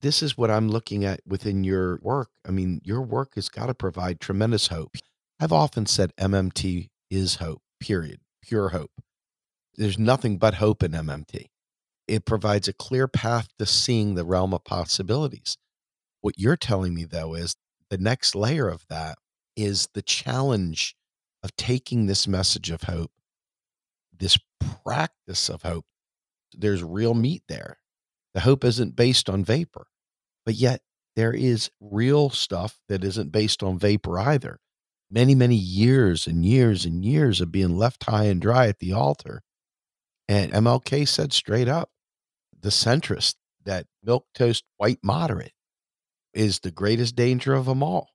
[0.00, 2.30] This is what I'm looking at within your work.
[2.46, 4.96] I mean, your work has got to provide tremendous hope.
[5.40, 8.92] I've often said MMT is hope, period, pure hope.
[9.76, 11.46] There's nothing but hope in MMT.
[12.06, 15.56] It provides a clear path to seeing the realm of possibilities.
[16.20, 17.56] What you're telling me, though, is
[17.90, 19.18] the next layer of that
[19.56, 20.96] is the challenge
[21.42, 23.12] of taking this message of hope,
[24.16, 24.38] this
[24.84, 25.84] practice of hope.
[26.52, 27.78] There's real meat there.
[28.32, 29.86] The hope isn't based on vapor,
[30.44, 30.80] but yet
[31.16, 34.58] there is real stuff that isn't based on vapor either.
[35.10, 38.92] Many, many years and years and years of being left high and dry at the
[38.92, 39.42] altar.
[40.26, 41.90] And MLK said straight up
[42.64, 45.52] the centrist, that milk toast white moderate,
[46.32, 48.08] is the greatest danger of them all.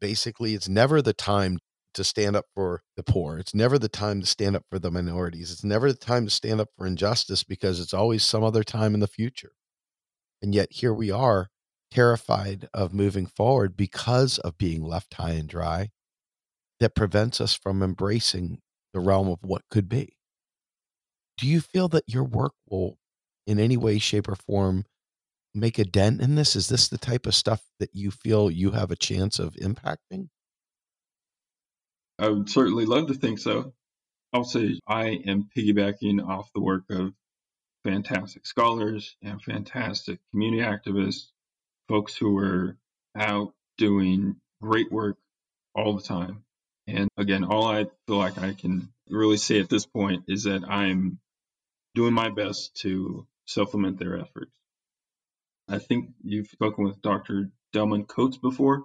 [0.00, 1.58] Basically, it's never the time
[1.94, 3.38] to stand up for the poor.
[3.38, 5.50] It's never the time to stand up for the minorities.
[5.50, 8.94] It's never the time to stand up for injustice because it's always some other time
[8.94, 9.52] in the future.
[10.42, 11.48] And yet here we are,
[11.90, 15.88] terrified of moving forward because of being left high and dry
[16.78, 18.58] that prevents us from embracing
[18.92, 20.16] the realm of what could be.
[21.36, 22.98] Do you feel that your work will,
[23.46, 24.84] in any way, shape, or form,
[25.54, 26.56] make a dent in this?
[26.56, 30.28] Is this the type of stuff that you feel you have a chance of impacting?
[32.18, 33.72] I would certainly love to think so.
[34.32, 37.12] I'll say I am piggybacking off the work of
[37.82, 41.28] fantastic scholars and fantastic community activists,
[41.88, 42.76] folks who are
[43.16, 45.16] out doing great work
[45.74, 46.44] all the time.
[46.86, 50.64] And again, all I feel like I can really say at this point is that
[50.64, 51.18] I'm
[51.94, 54.52] doing my best to supplement their efforts.
[55.68, 57.50] I think you've spoken with Dr.
[57.72, 58.84] Delman Coates before.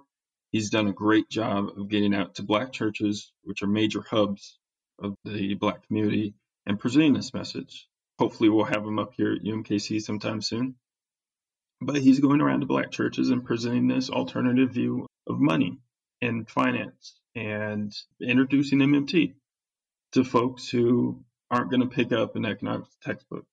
[0.52, 4.58] He's done a great job of getting out to black churches, which are major hubs
[4.98, 7.88] of the black community, and presenting this message.
[8.18, 10.76] Hopefully, we'll have him up here at UMKC sometime soon.
[11.80, 15.78] But he's going around to black churches and presenting this alternative view of money
[16.22, 19.34] and finance and introducing MMT
[20.12, 23.46] to folks who aren't going to pick up an economics textbook.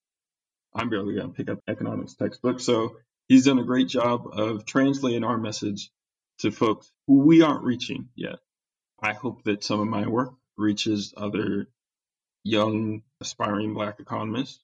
[0.74, 2.60] I'm barely going to pick up economics textbook.
[2.60, 5.92] So he's done a great job of translating our message
[6.40, 8.40] to folks who we aren't reaching yet.
[9.02, 11.68] I hope that some of my work reaches other
[12.44, 14.60] young, aspiring Black economists.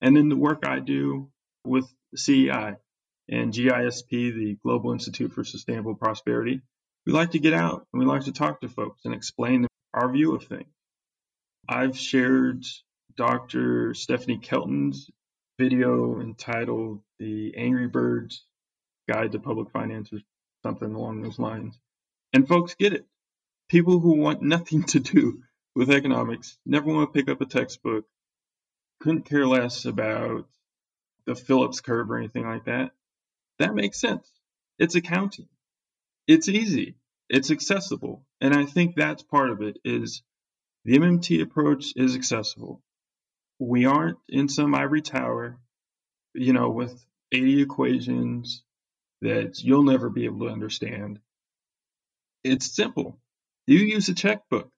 [0.00, 1.30] And then the work I do
[1.64, 2.76] with CEI
[3.28, 6.60] and GISP, the Global Institute for Sustainable Prosperity,
[7.06, 10.10] we like to get out and we like to talk to folks and explain our
[10.10, 10.73] view of things.
[11.68, 12.64] I've shared
[13.16, 13.94] Dr.
[13.94, 15.10] Stephanie Kelton's
[15.58, 18.44] video entitled The Angry Birds
[19.08, 20.18] Guide to Public Finance or
[20.62, 21.78] something along those lines.
[22.32, 23.06] And folks get it.
[23.68, 25.42] People who want nothing to do
[25.74, 28.04] with economics never want to pick up a textbook,
[29.00, 30.46] couldn't care less about
[31.26, 32.92] the Phillips curve or anything like that.
[33.58, 34.30] That makes sense.
[34.78, 35.48] It's accounting.
[36.26, 36.96] It's easy.
[37.28, 38.26] It's accessible.
[38.40, 40.22] And I think that's part of it is
[40.84, 42.82] the MMT approach is accessible.
[43.58, 45.58] We aren't in some ivory tower,
[46.34, 48.62] you know, with 80 equations
[49.22, 51.20] that you'll never be able to understand.
[52.44, 53.18] It's simple.
[53.66, 54.70] You use a checkbook.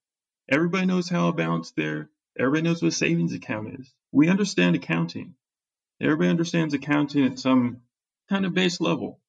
[0.49, 2.11] Everybody knows how a balance there.
[2.39, 3.93] Everybody knows what a savings account is.
[4.13, 5.35] We understand accounting.
[6.01, 7.83] Everybody understands accounting at some
[8.29, 9.21] kind of base level.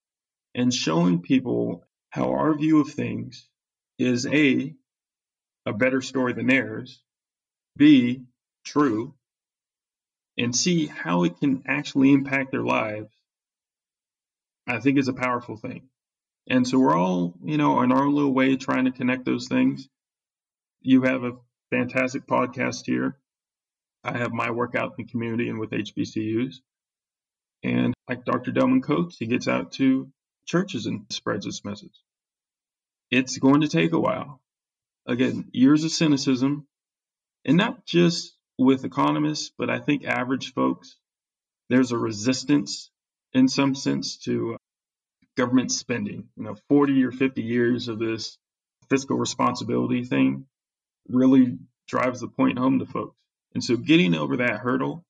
[0.53, 3.47] And showing people how our view of things
[3.99, 4.75] is A,
[5.67, 7.01] a better story than theirs,
[7.75, 8.23] B,
[8.63, 9.13] true,
[10.37, 13.11] and C, how it can actually impact their lives,
[14.65, 15.89] I think is a powerful thing.
[16.49, 19.89] And so we're all, you know, in our little way trying to connect those things.
[20.81, 21.37] You have a
[21.69, 23.17] fantastic podcast here.
[24.05, 26.55] I have my workout in the community and with HBCUs.
[27.63, 28.51] And like Dr.
[28.51, 30.09] Delman Coates, he gets out to
[30.45, 31.99] churches and spreads this message.
[33.11, 34.39] It's going to take a while.
[35.07, 36.67] Again, years of cynicism,
[37.45, 40.95] and not just with economists, but I think average folks.
[41.69, 42.91] There's a resistance
[43.33, 44.57] in some sense to
[45.37, 46.27] government spending.
[46.35, 48.37] You know, 40 or 50 years of this
[48.89, 50.45] fiscal responsibility thing
[51.09, 53.15] really drives the point home to folks.
[53.53, 55.03] And so getting over that hurdle,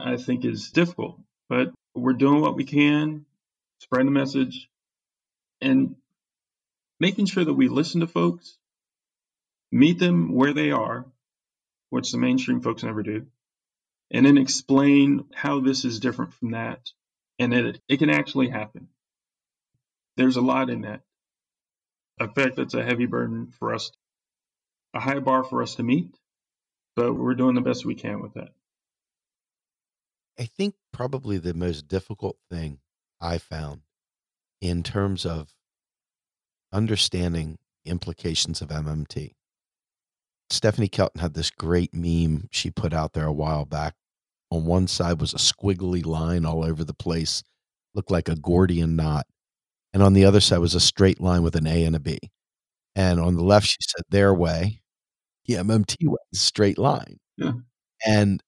[0.00, 1.18] I think, is difficult.
[1.48, 3.26] But we're doing what we can,
[3.80, 4.68] spreading the message,
[5.60, 5.96] and
[6.98, 8.56] making sure that we listen to folks,
[9.72, 11.06] meet them where they are,
[11.90, 13.26] which the mainstream folks never do,
[14.10, 16.90] and then explain how this is different from that
[17.38, 18.88] and that it, it can actually happen.
[20.16, 21.00] There's a lot in that.
[22.20, 23.90] In fact, that's a heavy burden for us,
[24.94, 26.14] a high bar for us to meet,
[26.94, 28.50] but we're doing the best we can with that.
[30.38, 32.78] I think probably the most difficult thing
[33.20, 33.82] I found
[34.60, 35.54] in terms of
[36.72, 39.34] understanding implications of MMT.
[40.52, 43.94] Stephanie Kelton had this great meme she put out there a while back.
[44.50, 47.42] On one side was a squiggly line all over the place,
[47.94, 49.26] looked like a Gordian knot.
[49.94, 52.18] And on the other side was a straight line with an A and a B.
[52.94, 54.82] And on the left, she said, their way,
[55.46, 57.18] the MMT way, straight line.
[57.38, 57.52] Yeah.
[58.06, 58.42] And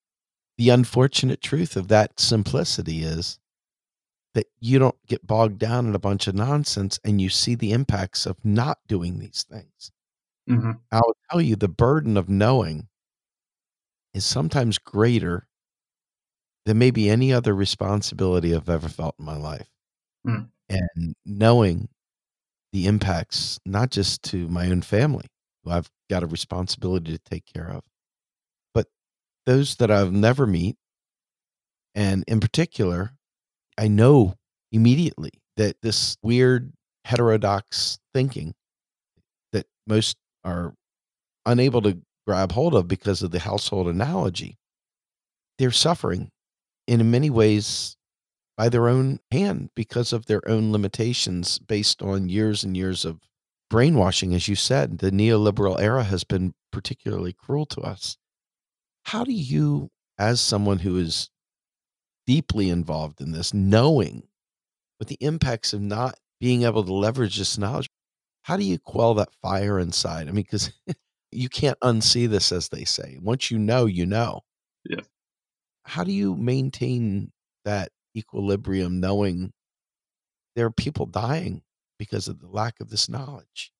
[0.59, 3.38] the unfortunate truth of that simplicity is
[4.34, 7.72] that you don't get bogged down in a bunch of nonsense and you see the
[7.72, 9.90] impacts of not doing these things.
[10.49, 10.72] Mm-hmm.
[10.92, 12.88] I'll tell you the burden of knowing
[14.12, 15.47] is sometimes greater
[16.66, 19.68] than maybe any other responsibility I've ever felt in my life.
[20.26, 20.49] Mm.
[20.68, 21.88] And knowing
[22.72, 25.26] the impacts, not just to my own family,
[25.62, 27.84] who I've got a responsibility to take care of,
[28.72, 28.86] but
[29.47, 30.76] those that I've never meet.
[31.95, 33.12] And in particular,
[33.78, 34.34] I know
[34.72, 36.72] immediately that this weird
[37.05, 38.55] heterodox thinking
[39.53, 40.74] that most are
[41.47, 44.59] unable to grab hold of because of the household analogy.
[45.59, 46.30] They're suffering
[46.86, 47.97] in many ways
[48.57, 53.20] by their own hand because of their own limitations based on years and years of
[53.70, 54.34] brainwashing.
[54.34, 58.16] As you said, the neoliberal era has been particularly cruel to us.
[59.05, 61.30] How do you, as someone who is
[62.26, 64.28] deeply involved in this, knowing
[64.99, 67.88] what the impacts of not being able to leverage this knowledge,
[68.45, 70.28] how do you quell that fire inside?
[70.28, 70.70] I mean, because
[71.32, 73.18] you can't unsee this, as they say.
[73.20, 74.42] Once you know, you know.
[74.84, 75.01] Yeah.
[75.84, 77.32] How do you maintain
[77.64, 79.53] that equilibrium knowing
[80.55, 81.62] there are people dying
[81.99, 83.72] because of the lack of this knowledge?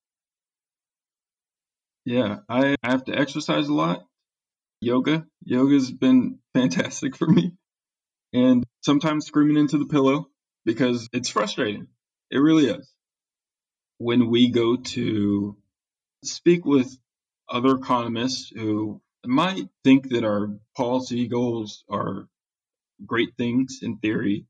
[2.03, 4.03] Yeah, I have to exercise a lot.
[4.81, 5.27] Yoga.
[5.43, 7.51] Yoga's been fantastic for me.
[8.33, 10.27] And sometimes screaming into the pillow
[10.65, 11.85] because it's frustrating.
[12.31, 12.94] It really is.
[13.97, 15.57] When we go to
[16.23, 16.97] speak with
[17.49, 22.27] other economists who might think that our policy goals are
[23.05, 24.45] great things in theory,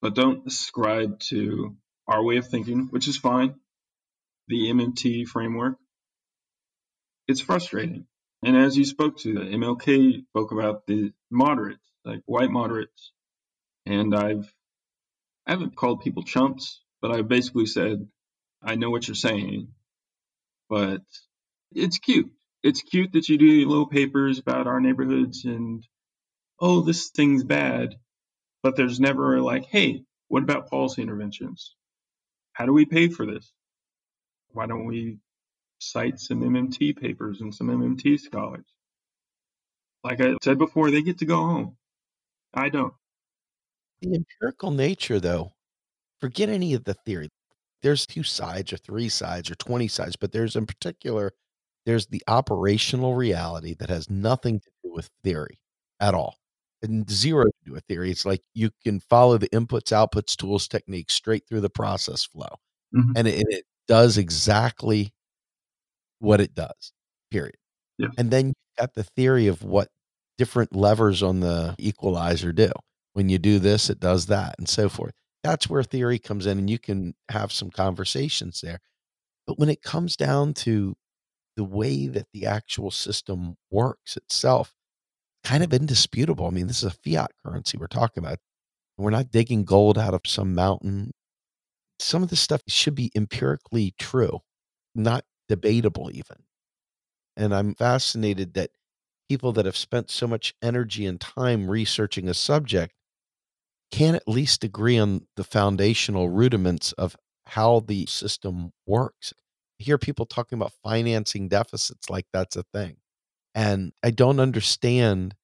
[0.00, 3.54] but don't ascribe to our way of thinking, which is fine,
[4.48, 5.76] the MMT framework,
[7.26, 8.06] it's frustrating.
[8.42, 13.12] And as you spoke to, MLK spoke about the moderates, like white moderates.
[13.84, 14.52] And I've,
[15.46, 18.08] I haven't called people chumps, but I basically said,
[18.62, 19.68] I know what you're saying,
[20.68, 21.02] but
[21.72, 22.30] it's cute.
[22.62, 25.86] It's cute that you do little papers about our neighborhoods and,
[26.60, 27.96] oh, this thing's bad.
[28.62, 31.74] But there's never like, hey, what about policy interventions?
[32.52, 33.52] How do we pay for this?
[34.52, 35.18] Why don't we
[35.78, 38.66] cite some MMT papers and some MMT scholars?
[40.04, 41.76] Like I said before, they get to go home.
[42.54, 42.94] I don't.
[44.02, 45.52] The empirical nature, though,
[46.20, 47.28] forget any of the theory.
[47.82, 51.32] There's two sides or three sides or 20 sides, but there's in particular,
[51.86, 55.60] there's the operational reality that has nothing to do with theory
[56.00, 56.36] at all
[56.82, 58.10] and zero to do with theory.
[58.10, 62.48] It's like you can follow the inputs, outputs, tools, techniques straight through the process flow.
[62.94, 63.12] Mhm.
[63.16, 65.12] And, it, and it does exactly
[66.20, 66.92] what it does,
[67.30, 67.56] period.
[67.98, 68.08] Yeah.
[68.18, 69.88] And then you've got the theory of what
[70.36, 72.70] different levers on the equalizer do.
[73.14, 75.14] When you do this, it does that, and so forth.
[75.48, 78.80] That's where theory comes in, and you can have some conversations there.
[79.46, 80.94] But when it comes down to
[81.56, 84.74] the way that the actual system works itself,
[85.44, 86.46] kind of indisputable.
[86.46, 88.40] I mean, this is a fiat currency we're talking about.
[88.98, 91.12] We're not digging gold out of some mountain.
[91.98, 94.40] Some of this stuff should be empirically true,
[94.94, 96.44] not debatable even.
[97.38, 98.72] And I'm fascinated that
[99.30, 102.94] people that have spent so much energy and time researching a subject
[103.90, 107.16] can at least agree on the foundational rudiments of
[107.46, 109.32] how the system works.
[109.80, 112.96] I hear people talking about financing deficits like that's a thing.
[113.54, 115.34] And I don't understand.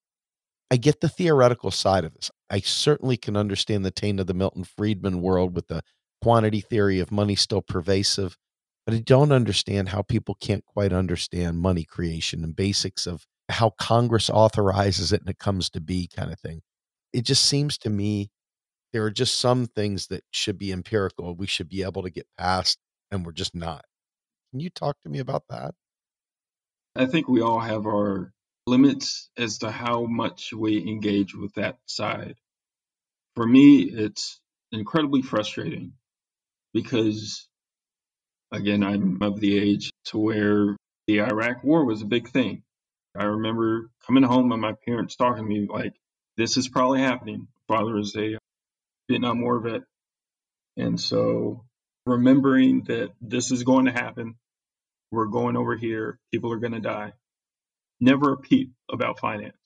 [0.70, 2.30] I get the theoretical side of this.
[2.50, 5.82] I certainly can understand the taint of the Milton Friedman world with the
[6.22, 8.36] quantity theory of money still pervasive,
[8.86, 13.70] but I don't understand how people can't quite understand money creation and basics of how
[13.70, 16.62] Congress authorizes it and it comes to be kind of thing.
[17.14, 18.32] It just seems to me
[18.92, 21.36] there are just some things that should be empirical.
[21.36, 22.76] We should be able to get past,
[23.12, 23.84] and we're just not.
[24.50, 25.76] Can you talk to me about that?
[26.96, 28.32] I think we all have our
[28.66, 32.34] limits as to how much we engage with that side.
[33.36, 34.40] For me, it's
[34.72, 35.92] incredibly frustrating
[36.72, 37.46] because,
[38.50, 42.64] again, I'm of the age to where the Iraq war was a big thing.
[43.16, 45.94] I remember coming home and my parents talking to me like,
[46.36, 47.48] this is probably happening.
[47.68, 48.38] Father is a
[49.08, 49.82] Vietnam War vet.
[50.76, 51.64] And so
[52.06, 54.36] remembering that this is going to happen,
[55.10, 57.12] we're going over here, people are going to die.
[58.00, 59.56] Never a peep about finance.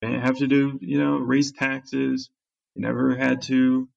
[0.00, 2.30] Didn't have to do, you know, raise taxes.
[2.74, 3.88] You never had to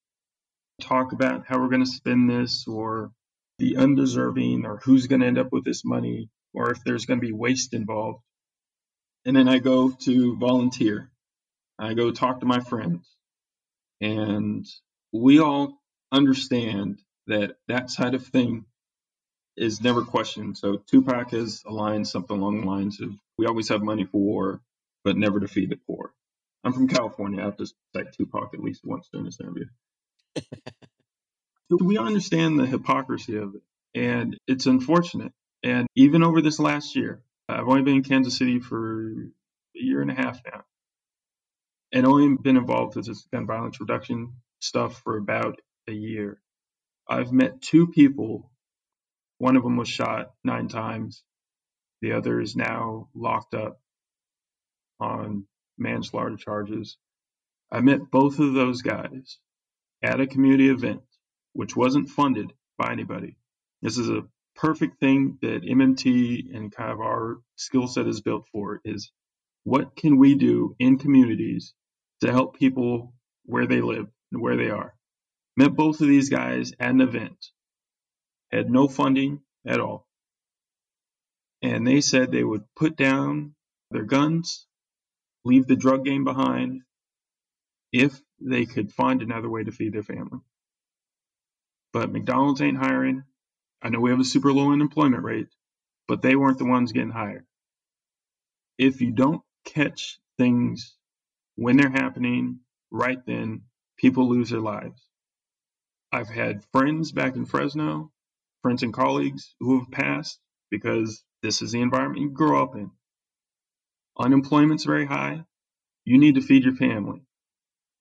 [0.81, 3.11] talk about how we're going to spend this or
[3.59, 7.19] the undeserving or who's going to end up with this money or if there's going
[7.19, 8.23] to be waste involved.
[9.25, 11.11] And then I go to volunteer.
[11.79, 13.07] I go talk to my friends.
[14.01, 14.67] And
[15.11, 18.65] we all understand that that side of thing
[19.55, 20.57] is never questioned.
[20.57, 24.61] So Tupac has aligned something along the lines of we always have money for war,
[25.03, 26.13] but never to feed the poor.
[26.63, 27.41] I'm from California.
[27.41, 29.65] I have to cite Tupac at least once during this interview.
[31.79, 33.61] we understand the hypocrisy of it,
[33.95, 35.31] and it's unfortunate.
[35.63, 39.23] And even over this last year, I've only been in Kansas City for a
[39.73, 40.63] year and a half now,
[41.91, 46.41] and only been involved with this gun violence reduction stuff for about a year.
[47.07, 48.51] I've met two people.
[49.39, 51.23] One of them was shot nine times.
[52.01, 53.79] The other is now locked up
[54.99, 55.45] on
[55.77, 56.97] manslaughter charges.
[57.71, 59.39] I met both of those guys
[60.03, 61.01] at a community event,
[61.53, 63.35] which wasn't funded by anybody.
[63.81, 68.47] This is a perfect thing that MMT and kind of our skill set is built
[68.51, 69.11] for is
[69.63, 71.73] what can we do in communities
[72.21, 73.13] to help people
[73.45, 74.93] where they live and where they are.
[75.57, 77.47] Met both of these guys at an event,
[78.51, 80.07] had no funding at all.
[81.61, 83.55] And they said they would put down
[83.91, 84.65] their guns,
[85.43, 86.81] leave the drug game behind,
[87.91, 90.39] if they could find another way to feed their family.
[91.91, 93.23] But McDonald's ain't hiring.
[93.81, 95.47] I know we have a super low unemployment rate,
[96.07, 97.45] but they weren't the ones getting hired.
[98.77, 99.41] If you don't
[99.73, 100.95] catch things
[101.55, 102.59] when they're happening
[102.91, 103.63] right then,
[103.97, 105.01] people lose their lives.
[106.11, 108.11] I've had friends back in Fresno,
[108.61, 110.39] friends and colleagues who have passed
[110.71, 112.91] because this is the environment you grow up in.
[114.17, 115.45] Unemployment's very high.
[116.05, 117.21] You need to feed your family.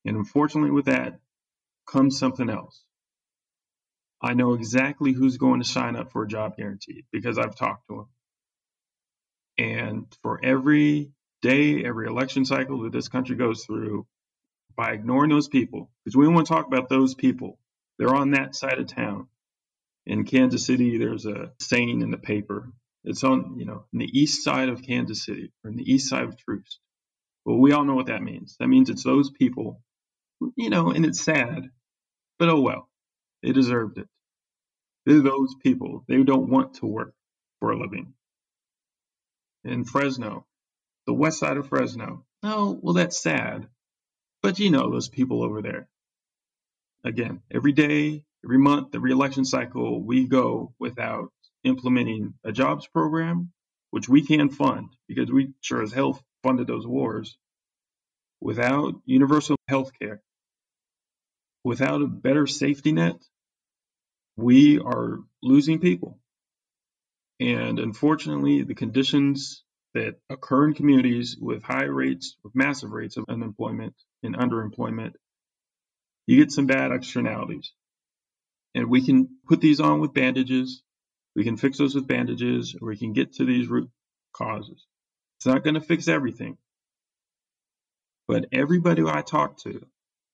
[0.05, 1.21] And unfortunately, with that
[1.87, 2.83] comes something else.
[4.23, 7.89] I know exactly who's going to sign up for a job guarantee because I've talked
[7.89, 8.09] to them.
[9.59, 11.13] And for every
[11.43, 14.07] day, every election cycle that this country goes through,
[14.77, 17.59] by ignoring those people, because we want to talk about those people,
[17.99, 19.29] they're on that side of town.
[20.07, 22.73] In Kansas City, there's a saying in the paper.
[23.05, 26.09] It's on, you know, in the east side of Kansas City or in the east
[26.09, 26.81] side of Troost.
[27.45, 28.57] Well, we all know what that means.
[28.61, 29.83] That means it's those people,
[30.57, 31.71] you know, and it's sad,
[32.39, 32.89] but oh well,
[33.43, 34.09] they deserved it.
[35.07, 36.05] They're those people.
[36.09, 37.15] They don't want to work
[37.61, 38.15] for a living.
[39.65, 40.47] In Fresno,
[41.09, 42.27] the west side of Fresno.
[42.43, 43.67] Oh, well, that's sad.
[44.43, 45.89] But you know those people over there.
[47.03, 51.33] Again, every day, every month, every election cycle, we go without
[51.65, 53.53] implementing a jobs program,
[53.91, 57.39] which we can fund because we sure as hell funded those wars,
[58.43, 60.21] without universal health care,
[61.65, 63.17] without a better safety net,
[64.37, 66.19] we are losing people.
[67.41, 73.25] And unfortunately, the conditions that occur in communities with high rates, with massive rates of
[73.29, 75.15] unemployment and underemployment,
[76.27, 77.73] you get some bad externalities.
[78.75, 80.83] And we can put these on with bandages.
[81.35, 83.91] We can fix those with bandages, or we can get to these root
[84.33, 84.87] causes.
[85.39, 86.59] It's not going to fix everything.
[88.27, 89.87] But everybody I talk to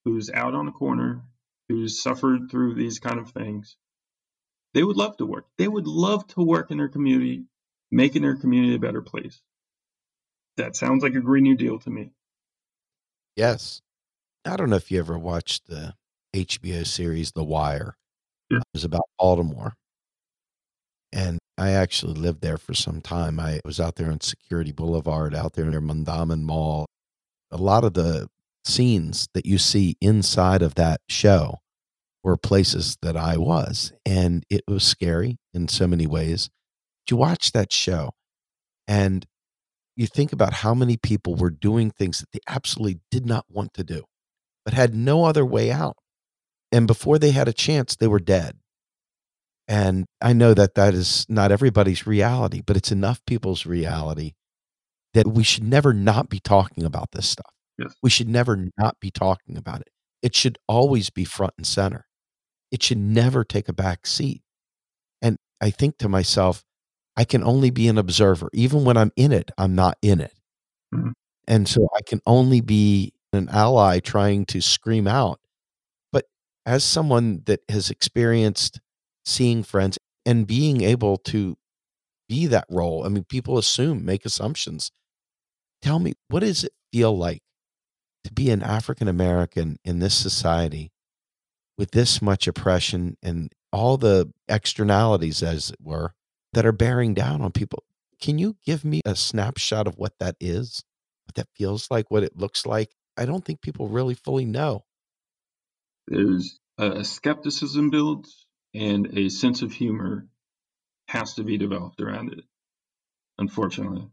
[0.04, 1.22] who's out on the corner,
[1.68, 3.76] who's suffered through these kind of things,
[4.74, 5.46] they would love to work.
[5.56, 7.44] They would love to work in their community,
[7.94, 9.40] making their community a better place.
[10.56, 12.10] That sounds like a Green New Deal to me.
[13.36, 13.80] Yes.
[14.44, 15.94] I don't know if you ever watched the
[16.34, 17.96] HBO series The Wire.
[18.50, 18.58] Yeah.
[18.58, 19.74] It was about Baltimore.
[21.12, 23.38] And I actually lived there for some time.
[23.38, 26.86] I was out there on Security Boulevard, out there near Mondawmin Mall.
[27.52, 28.26] A lot of the
[28.64, 31.58] scenes that you see inside of that show
[32.24, 33.92] were places that I was.
[34.04, 36.50] And it was scary in so many ways.
[37.10, 38.12] You watch that show
[38.88, 39.26] and
[39.96, 43.74] you think about how many people were doing things that they absolutely did not want
[43.74, 44.04] to do,
[44.64, 45.96] but had no other way out.
[46.72, 48.56] And before they had a chance, they were dead.
[49.68, 54.32] And I know that that is not everybody's reality, but it's enough people's reality
[55.14, 57.52] that we should never not be talking about this stuff.
[57.78, 57.94] Yes.
[58.02, 59.88] We should never not be talking about it.
[60.22, 62.06] It should always be front and center.
[62.70, 64.42] It should never take a back seat.
[65.22, 66.64] And I think to myself,
[67.16, 68.48] I can only be an observer.
[68.52, 70.34] Even when I'm in it, I'm not in it.
[70.94, 71.12] Mhm.
[71.48, 75.40] And so I can only be an ally trying to scream out.
[76.12, 76.26] But
[76.66, 78.80] as someone that has experienced
[79.24, 81.56] seeing friends and being able to
[82.28, 84.90] be that role, I mean, people assume, make assumptions.
[85.82, 87.42] Tell me, what does it feel like
[88.24, 90.92] to be an African American in this society
[91.78, 96.14] with this much oppression and all the externalities, as it were,
[96.54, 97.84] that are bearing down on people?
[98.20, 100.82] Can you give me a snapshot of what that is,
[101.26, 102.94] what that feels like, what it looks like?
[103.16, 104.84] I don't think people really fully know.
[106.08, 110.26] There's a skepticism builds and a sense of humor
[111.08, 112.44] has to be developed around it,
[113.38, 114.08] unfortunately.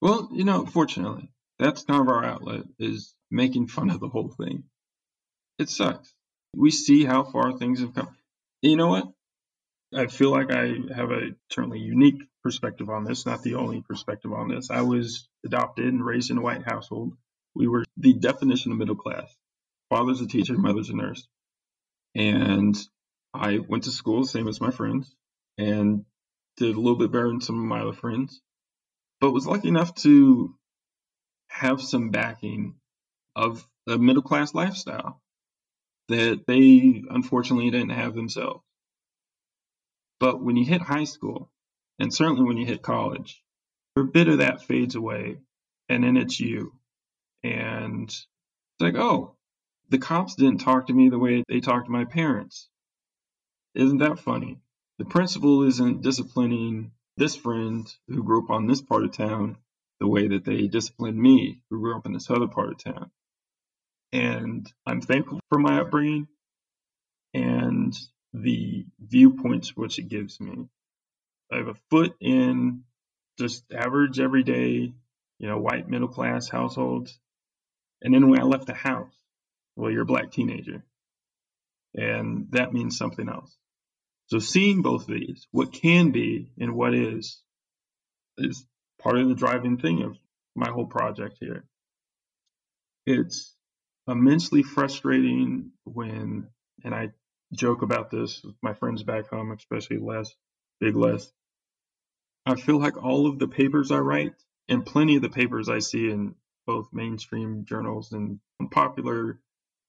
[0.00, 4.28] Well, you know, fortunately, that's kind of our outlet is making fun of the whole
[4.28, 4.64] thing.
[5.58, 6.12] It sucks.
[6.54, 8.16] We see how far things have come.
[8.62, 9.08] You know what?
[9.94, 14.32] I feel like I have a certainly unique perspective on this, not the only perspective
[14.32, 14.70] on this.
[14.70, 17.16] I was adopted and raised in a white household.
[17.54, 19.34] We were the definition of middle class.
[19.90, 21.28] Father's a teacher, mother's a nurse.
[22.14, 22.76] And
[23.34, 25.14] I went to school, same as my friends,
[25.58, 26.04] and
[26.58, 28.40] did a little bit better than some of my other friends.
[29.20, 30.54] but was lucky enough to
[31.48, 32.76] have some backing
[33.36, 35.22] of a middle class lifestyle
[36.08, 38.64] that they unfortunately didn't have themselves.
[40.20, 41.50] But when you hit high school,
[41.98, 43.42] and certainly when you hit college,
[43.96, 45.38] a bit of that fades away,
[45.88, 46.72] and then it's you.
[47.42, 48.26] And it's
[48.80, 49.36] like, oh,
[49.90, 52.68] the cops didn't talk to me the way they talked to my parents.
[53.74, 54.60] Isn't that funny?
[54.98, 59.58] The principal isn't disciplining this friend who grew up on this part of town
[60.00, 63.10] the way that they disciplined me who grew up in this other part of town.
[64.12, 66.28] And I'm thankful for my upbringing
[67.32, 67.96] and
[68.34, 70.66] the viewpoints which it gives me.
[71.52, 72.82] I have a foot in
[73.38, 74.92] just average everyday,
[75.38, 77.16] you know, white middle class households.
[78.02, 79.14] And then when I left the house,
[79.76, 80.84] well, you're a black teenager.
[81.94, 83.56] And that means something else.
[84.26, 87.40] So seeing both of these, what can be and what is,
[88.36, 88.66] is
[89.00, 90.16] part of the driving thing of
[90.56, 91.64] my whole project here.
[93.06, 93.54] It's
[94.08, 96.48] immensely frustrating when,
[96.82, 97.10] and I
[97.54, 100.34] joke about this with my friends back home, especially Les,
[100.80, 101.32] Big Les.
[102.46, 104.34] I feel like all of the papers I write
[104.68, 106.34] and plenty of the papers I see in
[106.66, 108.40] both mainstream journals and
[108.70, 109.38] popular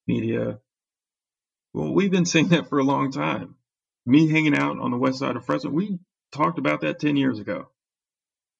[0.07, 0.59] media,
[1.73, 3.55] well, we've been saying that for a long time.
[4.05, 5.99] Me hanging out on the west side of Fresno, we
[6.31, 7.69] talked about that 10 years ago.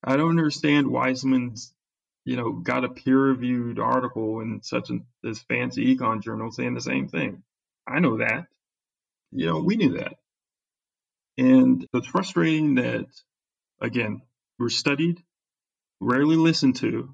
[0.04, 0.88] I don't understand
[1.18, 1.74] someone's,
[2.26, 6.82] you know, got a peer-reviewed article in such a, this fancy econ journal saying the
[6.82, 7.44] same thing.
[7.88, 8.48] I know that.
[9.38, 10.14] You know, we knew that.
[11.38, 13.06] And it's frustrating that,
[13.82, 14.22] again,
[14.58, 15.22] we're studied,
[16.00, 17.14] rarely listened to,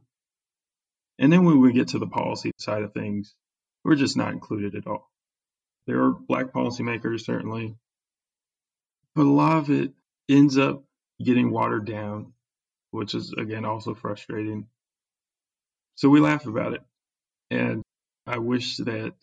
[1.18, 3.34] and then when we get to the policy side of things,
[3.84, 5.10] we're just not included at all.
[5.88, 7.76] There are black policymakers, certainly,
[9.16, 9.92] but a lot of it
[10.30, 10.84] ends up
[11.24, 12.34] getting watered down,
[12.92, 14.68] which is, again, also frustrating.
[15.96, 16.82] So we laugh about it.
[17.50, 17.82] And
[18.28, 19.16] I wish that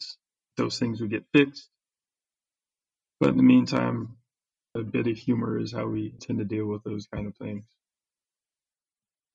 [0.56, 1.68] those things would get fixed.
[3.20, 4.16] But in the meantime,
[4.76, 7.64] a bit of humor is how we tend to deal with those kind of things.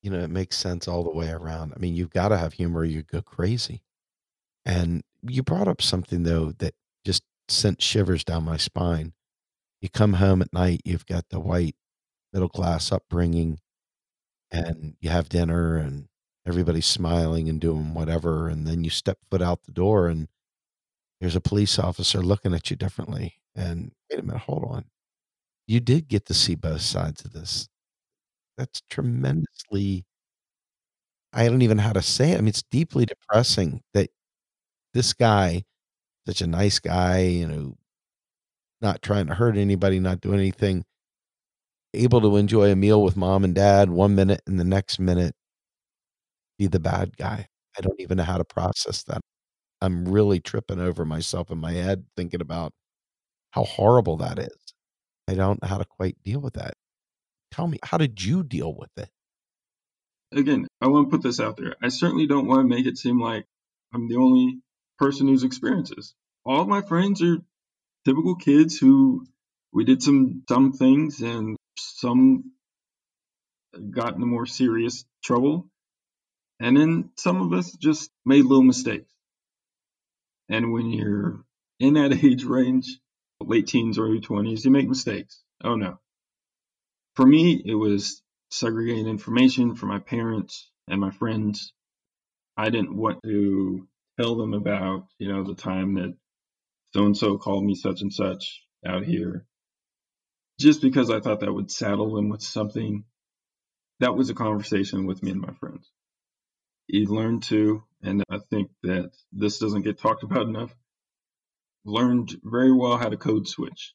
[0.02, 1.74] You know, it makes sense all the way around.
[1.76, 3.82] I mean, you've got to have humor, or you go crazy.
[4.66, 6.76] And you brought up something though that
[7.06, 9.14] just sent shivers down my spine.
[9.82, 11.76] You come home at night, you've got the white
[12.32, 13.60] middle class upbringing,
[14.50, 16.08] and you have dinner, and
[16.46, 18.48] everybody's smiling and doing whatever.
[18.48, 20.30] And then you step foot out the door, and
[21.20, 23.36] there's a police officer looking at you differently.
[23.56, 24.86] And wait a minute, hold on.
[25.68, 27.70] You did get to see both sides of this.
[28.58, 30.06] That's tremendously,
[31.34, 32.38] I don't even know how to say it.
[32.38, 34.10] I mean, it's deeply depressing that
[34.94, 35.64] this guy,
[36.28, 37.78] such a nice guy, you know,
[38.82, 40.86] not trying to hurt anybody, not doing anything,
[41.94, 45.36] able to enjoy a meal with mom and dad one minute and the next minute
[46.58, 47.48] be the bad guy.
[47.78, 49.22] I don't even know how to process that.
[49.82, 52.74] I'm really tripping over myself in my head thinking about
[53.54, 54.74] how horrible that is.
[55.28, 56.74] I don't know how to quite deal with that.
[57.52, 59.10] Tell me, how did you deal with it?
[60.36, 61.76] Again, I want to put this out there.
[61.82, 63.46] I certainly don't want to make it seem like
[63.94, 64.58] I'm the only
[64.98, 66.16] person who's experiences.
[66.44, 67.38] All of my friends are
[68.06, 69.28] typical kids who
[69.72, 72.54] we did some dumb things and some
[73.92, 75.70] got into more serious trouble.
[76.60, 79.14] And then some of us just made little mistakes.
[80.50, 81.44] And when you're
[81.80, 82.98] in that age range,
[83.48, 85.42] late teens, early 20s, you make mistakes.
[85.64, 86.00] Oh no.
[87.16, 91.74] For me, it was segregating information for my parents and my friends.
[92.58, 93.88] I didn't want to
[94.20, 96.16] tell them about, you know, the time that
[96.94, 99.46] so and so called me such and such out here.
[100.60, 103.06] Just because I thought that would saddle them with something.
[104.00, 105.90] That was a conversation with me and my friends.
[106.88, 110.76] You learn to, and I think that this doesn't get talked about enough,
[111.86, 113.94] learned very well how to code switch.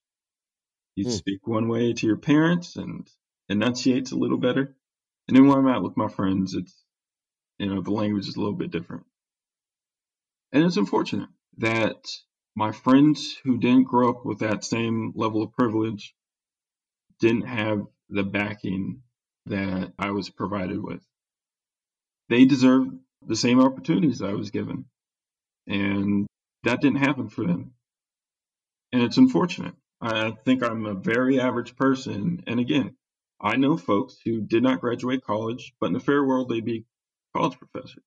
[0.94, 1.10] You hmm.
[1.10, 3.08] speak one way to your parents and
[3.48, 4.76] enunciates a little better.
[5.26, 6.74] And then when I'm out with my friends, it's,
[7.58, 9.04] you know, the language is a little bit different.
[10.52, 11.28] And it's unfortunate
[11.58, 12.06] that
[12.56, 16.14] my friends who didn't grow up with that same level of privilege
[17.20, 19.02] didn't have the backing
[19.46, 21.04] that I was provided with.
[22.28, 22.88] They deserve
[23.26, 24.86] the same opportunities I was given.
[25.66, 26.26] And
[26.64, 27.72] that didn't happen for them.
[28.92, 29.74] And it's unfortunate.
[30.00, 32.44] I think I'm a very average person.
[32.46, 32.96] And again,
[33.40, 36.86] I know folks who did not graduate college, but in the fair world, they'd be
[37.34, 38.02] college professors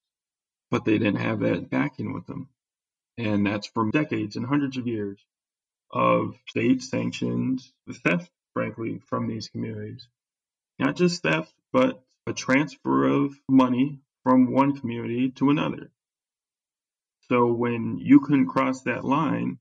[0.72, 2.48] but they didn't have that backing with them.
[3.18, 5.24] And that's from decades and hundreds of years
[5.92, 7.62] of state sanctioned
[8.04, 10.08] theft, frankly, from these communities.
[10.80, 15.92] Not just theft, but a transfer of money from one community to another.
[17.30, 19.60] So when you couldn't cross that line,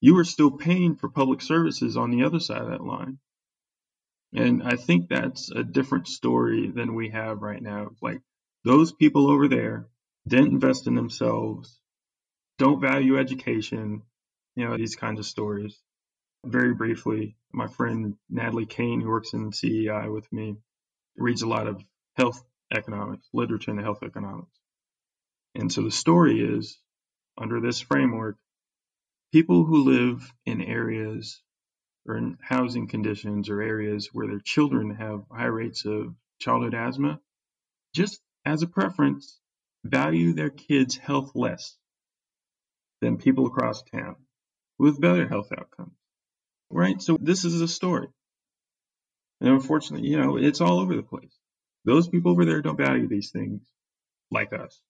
[0.00, 3.18] you are still paying for public services on the other side of that line.
[4.34, 7.90] And I think that's a different story than we have right now.
[8.02, 8.20] Like
[8.64, 9.86] those people over there
[10.26, 11.80] didn't invest in themselves,
[12.58, 14.02] don't value education,
[14.54, 15.78] you know, these kinds of stories.
[16.44, 20.56] Very briefly, my friend Natalie Kane, who works in CEI with me,
[21.16, 21.82] reads a lot of
[22.16, 22.42] health
[22.72, 24.58] economics, literature in health economics.
[25.54, 26.78] And so the story is
[27.36, 28.36] under this framework,
[29.32, 31.42] people who live in areas
[32.06, 37.20] or in housing conditions or areas where their children have high rates of childhood asthma,
[37.94, 39.38] just as a preference,
[39.84, 41.76] value their kids' health less
[43.00, 44.16] than people across town
[44.78, 45.92] with better health outcomes.
[46.70, 47.00] Right?
[47.00, 48.08] So this is a story.
[49.40, 51.36] And unfortunately, you know, it's all over the place.
[51.84, 53.62] Those people over there don't value these things
[54.30, 54.80] like us.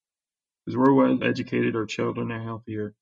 [0.64, 2.94] Because we're well educated, our children are healthier.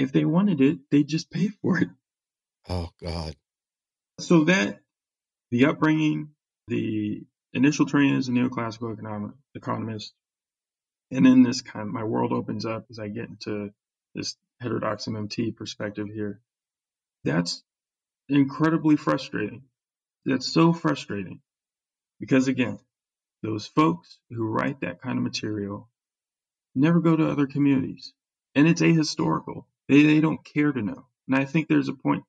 [0.00, 1.88] If they wanted it, they'd just pay for it.
[2.70, 3.36] Oh, God.
[4.18, 4.80] So that,
[5.50, 6.30] the upbringing,
[6.68, 7.22] the
[7.52, 10.14] initial training as a neoclassical economic, economist,
[11.10, 13.72] and then this kind of, my world opens up as I get into
[14.14, 16.40] this heterodox MMT perspective here.
[17.24, 17.62] That's
[18.26, 19.64] incredibly frustrating.
[20.24, 21.40] That's so frustrating
[22.18, 22.78] because again,
[23.42, 25.90] those folks who write that kind of material
[26.74, 28.14] never go to other communities
[28.54, 29.64] and it's ahistorical.
[29.90, 31.06] They, they don't care to know.
[31.26, 32.22] And I think there's a point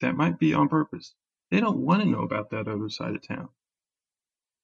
[0.00, 1.14] that might be on purpose.
[1.50, 3.50] They don't want to know about that other side of town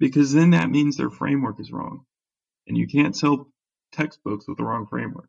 [0.00, 2.06] because then that means their framework is wrong.
[2.66, 3.52] And you can't sell
[3.92, 5.28] textbooks with the wrong framework.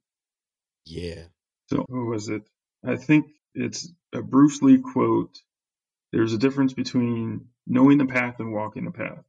[0.86, 1.26] Yeah.
[1.70, 2.44] So, who was it?
[2.86, 5.38] I think it's a Bruce Lee quote.
[6.14, 9.26] There's a difference between knowing the path and walking the path.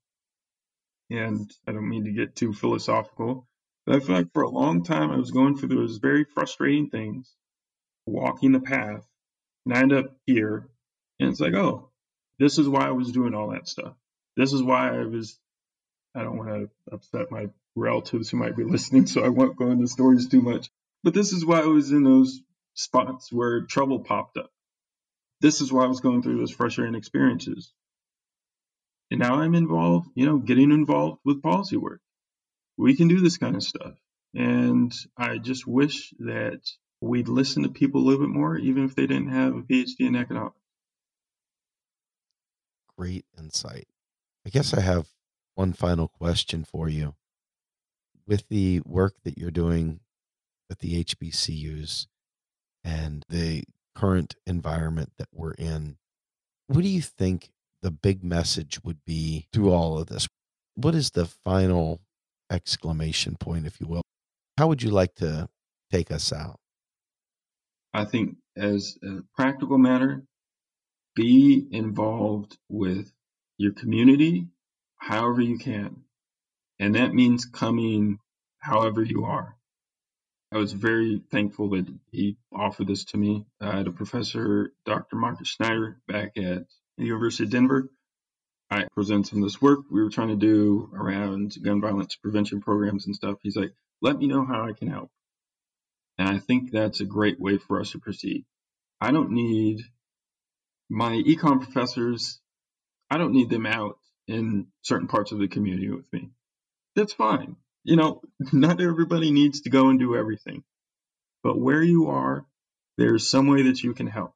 [1.11, 3.48] And I don't mean to get too philosophical,
[3.84, 6.88] but I feel like for a long time I was going through those very frustrating
[6.88, 7.34] things,
[8.09, 9.06] walking the path,
[9.64, 10.68] and I end up here,
[11.20, 11.90] and it's like, oh,
[12.38, 13.94] this is why I was doing all that stuff.
[14.36, 15.38] This is why I was.
[16.14, 19.70] I don't want to upset my relatives who might be listening, so I won't go
[19.70, 20.70] into stories too much.
[21.04, 22.40] But this is why I was in those
[22.74, 24.50] spots where trouble popped up.
[25.40, 27.72] This is why I was going through those frustrating experiences.
[29.11, 32.00] And now I'm involved, you know, getting involved with policy work.
[32.76, 33.94] We can do this kind of stuff.
[34.34, 36.61] And I just wish that
[37.01, 40.01] we'd listen to people a little bit more, even if they didn't have a PhD
[40.01, 40.57] in economics.
[42.96, 43.86] Great insight.
[44.46, 45.07] I guess I have
[45.55, 47.14] one final question for you.
[48.26, 50.01] With the work that you're doing
[50.68, 52.07] with the HBCUs
[52.84, 55.96] and the current environment that we're in,
[56.66, 60.28] what do you think the big message would be through all of this?
[60.74, 62.01] What is the final
[62.51, 64.03] exclamation point, if you will?
[64.59, 65.49] How would you like to
[65.90, 66.59] take us out?
[67.93, 70.22] I think, as a practical matter,
[71.14, 73.11] be involved with
[73.57, 74.49] your community
[74.97, 76.05] however you can.
[76.78, 78.18] And that means coming
[78.61, 79.57] however you are.
[80.53, 83.45] I was very thankful that he offered this to me.
[83.61, 85.16] I had a professor, Dr.
[85.16, 86.66] Markus Schneider, back at
[86.97, 87.91] the University of Denver.
[88.70, 92.61] I presented some of this work we were trying to do around gun violence prevention
[92.61, 93.39] programs and stuff.
[93.43, 95.11] He's like, let me know how I can help.
[96.18, 98.44] And I think that's a great way for us to proceed.
[99.00, 99.82] I don't need
[100.90, 102.40] my econ professors,
[103.10, 106.30] I don't need them out in certain parts of the community with me.
[106.96, 107.56] That's fine.
[107.84, 110.64] You know, not everybody needs to go and do everything.
[111.42, 112.44] But where you are,
[112.96, 114.34] there's some way that you can help.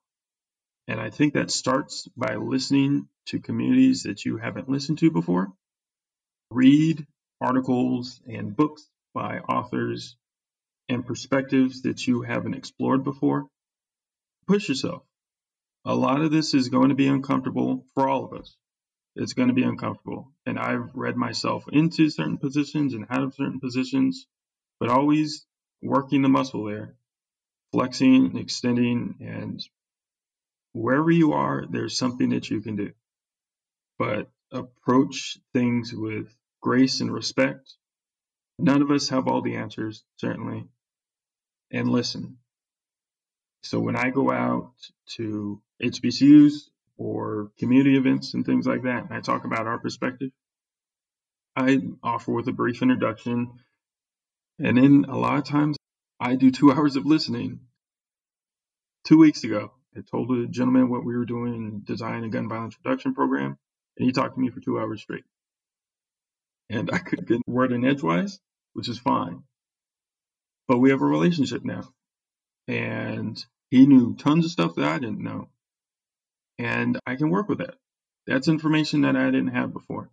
[0.88, 5.52] And I think that starts by listening to communities that you haven't listened to before.
[6.50, 7.06] Read
[7.40, 10.16] articles and books by authors
[10.92, 13.46] and perspectives that you haven't explored before.
[14.46, 15.02] Push yourself.
[15.84, 18.56] A lot of this is going to be uncomfortable for all of us.
[19.16, 20.32] It's going to be uncomfortable.
[20.46, 24.26] And I've read myself into certain positions and out of certain positions,
[24.78, 25.46] but always
[25.82, 26.94] working the muscle there,
[27.72, 29.62] flexing, extending, and
[30.72, 32.92] wherever you are, there's something that you can do.
[33.98, 36.28] But approach things with
[36.60, 37.74] grace and respect.
[38.58, 40.68] None of us have all the answers, certainly.
[41.72, 42.38] And listen.
[43.64, 44.72] So when I go out
[45.16, 46.54] to HBCUs
[46.98, 50.30] or community events and things like that, and I talk about our perspective,
[51.56, 53.52] I offer with a brief introduction.
[54.60, 55.76] And then a lot of times
[56.20, 57.60] I do two hours of listening.
[59.06, 62.48] Two weeks ago, I told a gentleman what we were doing in designing a gun
[62.48, 63.58] violence reduction program,
[63.98, 65.20] and he talked to me for two hours straight.
[66.70, 68.40] and I couldn't get word in edgewise,
[68.74, 69.44] which is fine.
[70.68, 71.92] But we have a relationship now.
[72.68, 75.48] And he knew tons of stuff that I didn't know.
[76.58, 77.74] And I can work with that.
[78.26, 80.10] That's information that I didn't have before.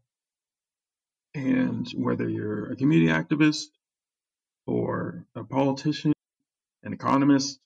[1.35, 3.65] And whether you're a community activist
[4.65, 6.13] or a politician,
[6.83, 7.59] an economist,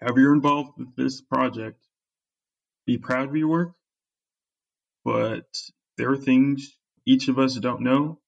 [0.00, 1.80] however you're involved with this project,
[2.86, 3.72] be proud of your work.
[5.04, 5.46] But
[5.96, 8.18] there are things each of us don't know.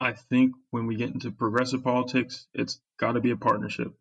[0.00, 3.92] I think when we get into progressive politics, it's got to be a partnership.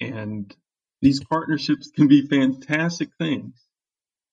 [0.00, 0.54] And
[1.00, 3.54] these partnerships can be fantastic things,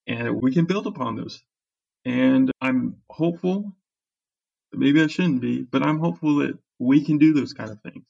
[0.06, 1.42] and we can build upon those.
[2.04, 3.74] And I'm hopeful,
[4.72, 8.04] maybe I shouldn't be, but I'm hopeful that we can do those kind of things.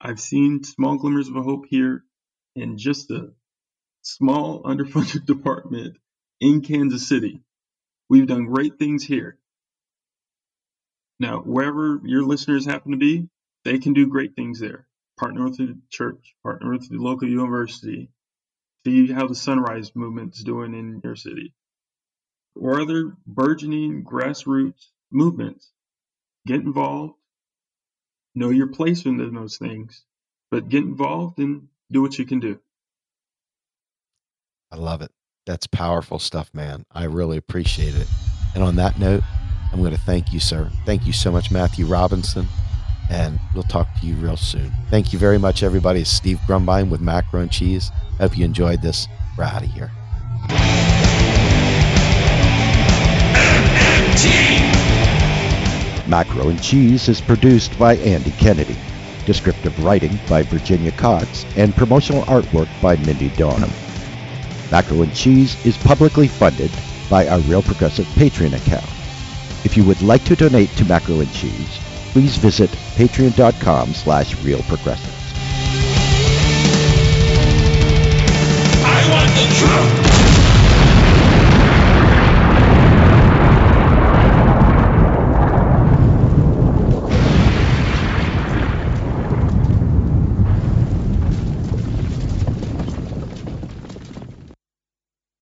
[0.00, 2.04] I've seen small glimmers of hope here
[2.54, 3.32] in just a
[4.02, 5.96] small underfunded department
[6.40, 7.40] in Kansas City.
[8.08, 9.38] We've done great things here.
[11.20, 13.28] Now, wherever your listeners happen to be,
[13.64, 14.86] they can do great things there.
[15.18, 18.08] Partner with the church, partner with the local university,
[18.86, 21.54] see how the Sunrise movement is doing in your city,
[22.54, 25.70] or other burgeoning grassroots movements.
[26.46, 27.14] Get involved,
[28.34, 30.04] know your place in those things,
[30.52, 32.60] but get involved and do what you can do.
[34.70, 35.10] I love it.
[35.46, 36.84] That's powerful stuff, man.
[36.92, 38.06] I really appreciate it.
[38.54, 39.22] And on that note,
[39.72, 40.70] I'm going to thank you, sir.
[40.84, 42.46] Thank you so much, Matthew Robinson.
[43.10, 44.72] And we'll talk to you real soon.
[44.90, 46.00] Thank you very much, everybody.
[46.00, 47.90] It's Steve Grumbine with Macro and Cheese.
[48.18, 49.08] Hope you enjoyed this.
[49.36, 49.90] We're out of here.
[56.08, 58.76] Macro and Cheese is produced by Andy Kennedy.
[59.26, 63.70] Descriptive writing by Virginia Cox and promotional artwork by Mindy Donham.
[64.72, 66.70] Macro and Cheese is publicly funded
[67.10, 68.97] by our Real Progressive Patreon account.
[69.64, 71.80] If you would like to donate to Macro and Cheese,
[72.12, 75.14] please visit patreon.com slash realprogressives.
[78.84, 80.07] I want the truth.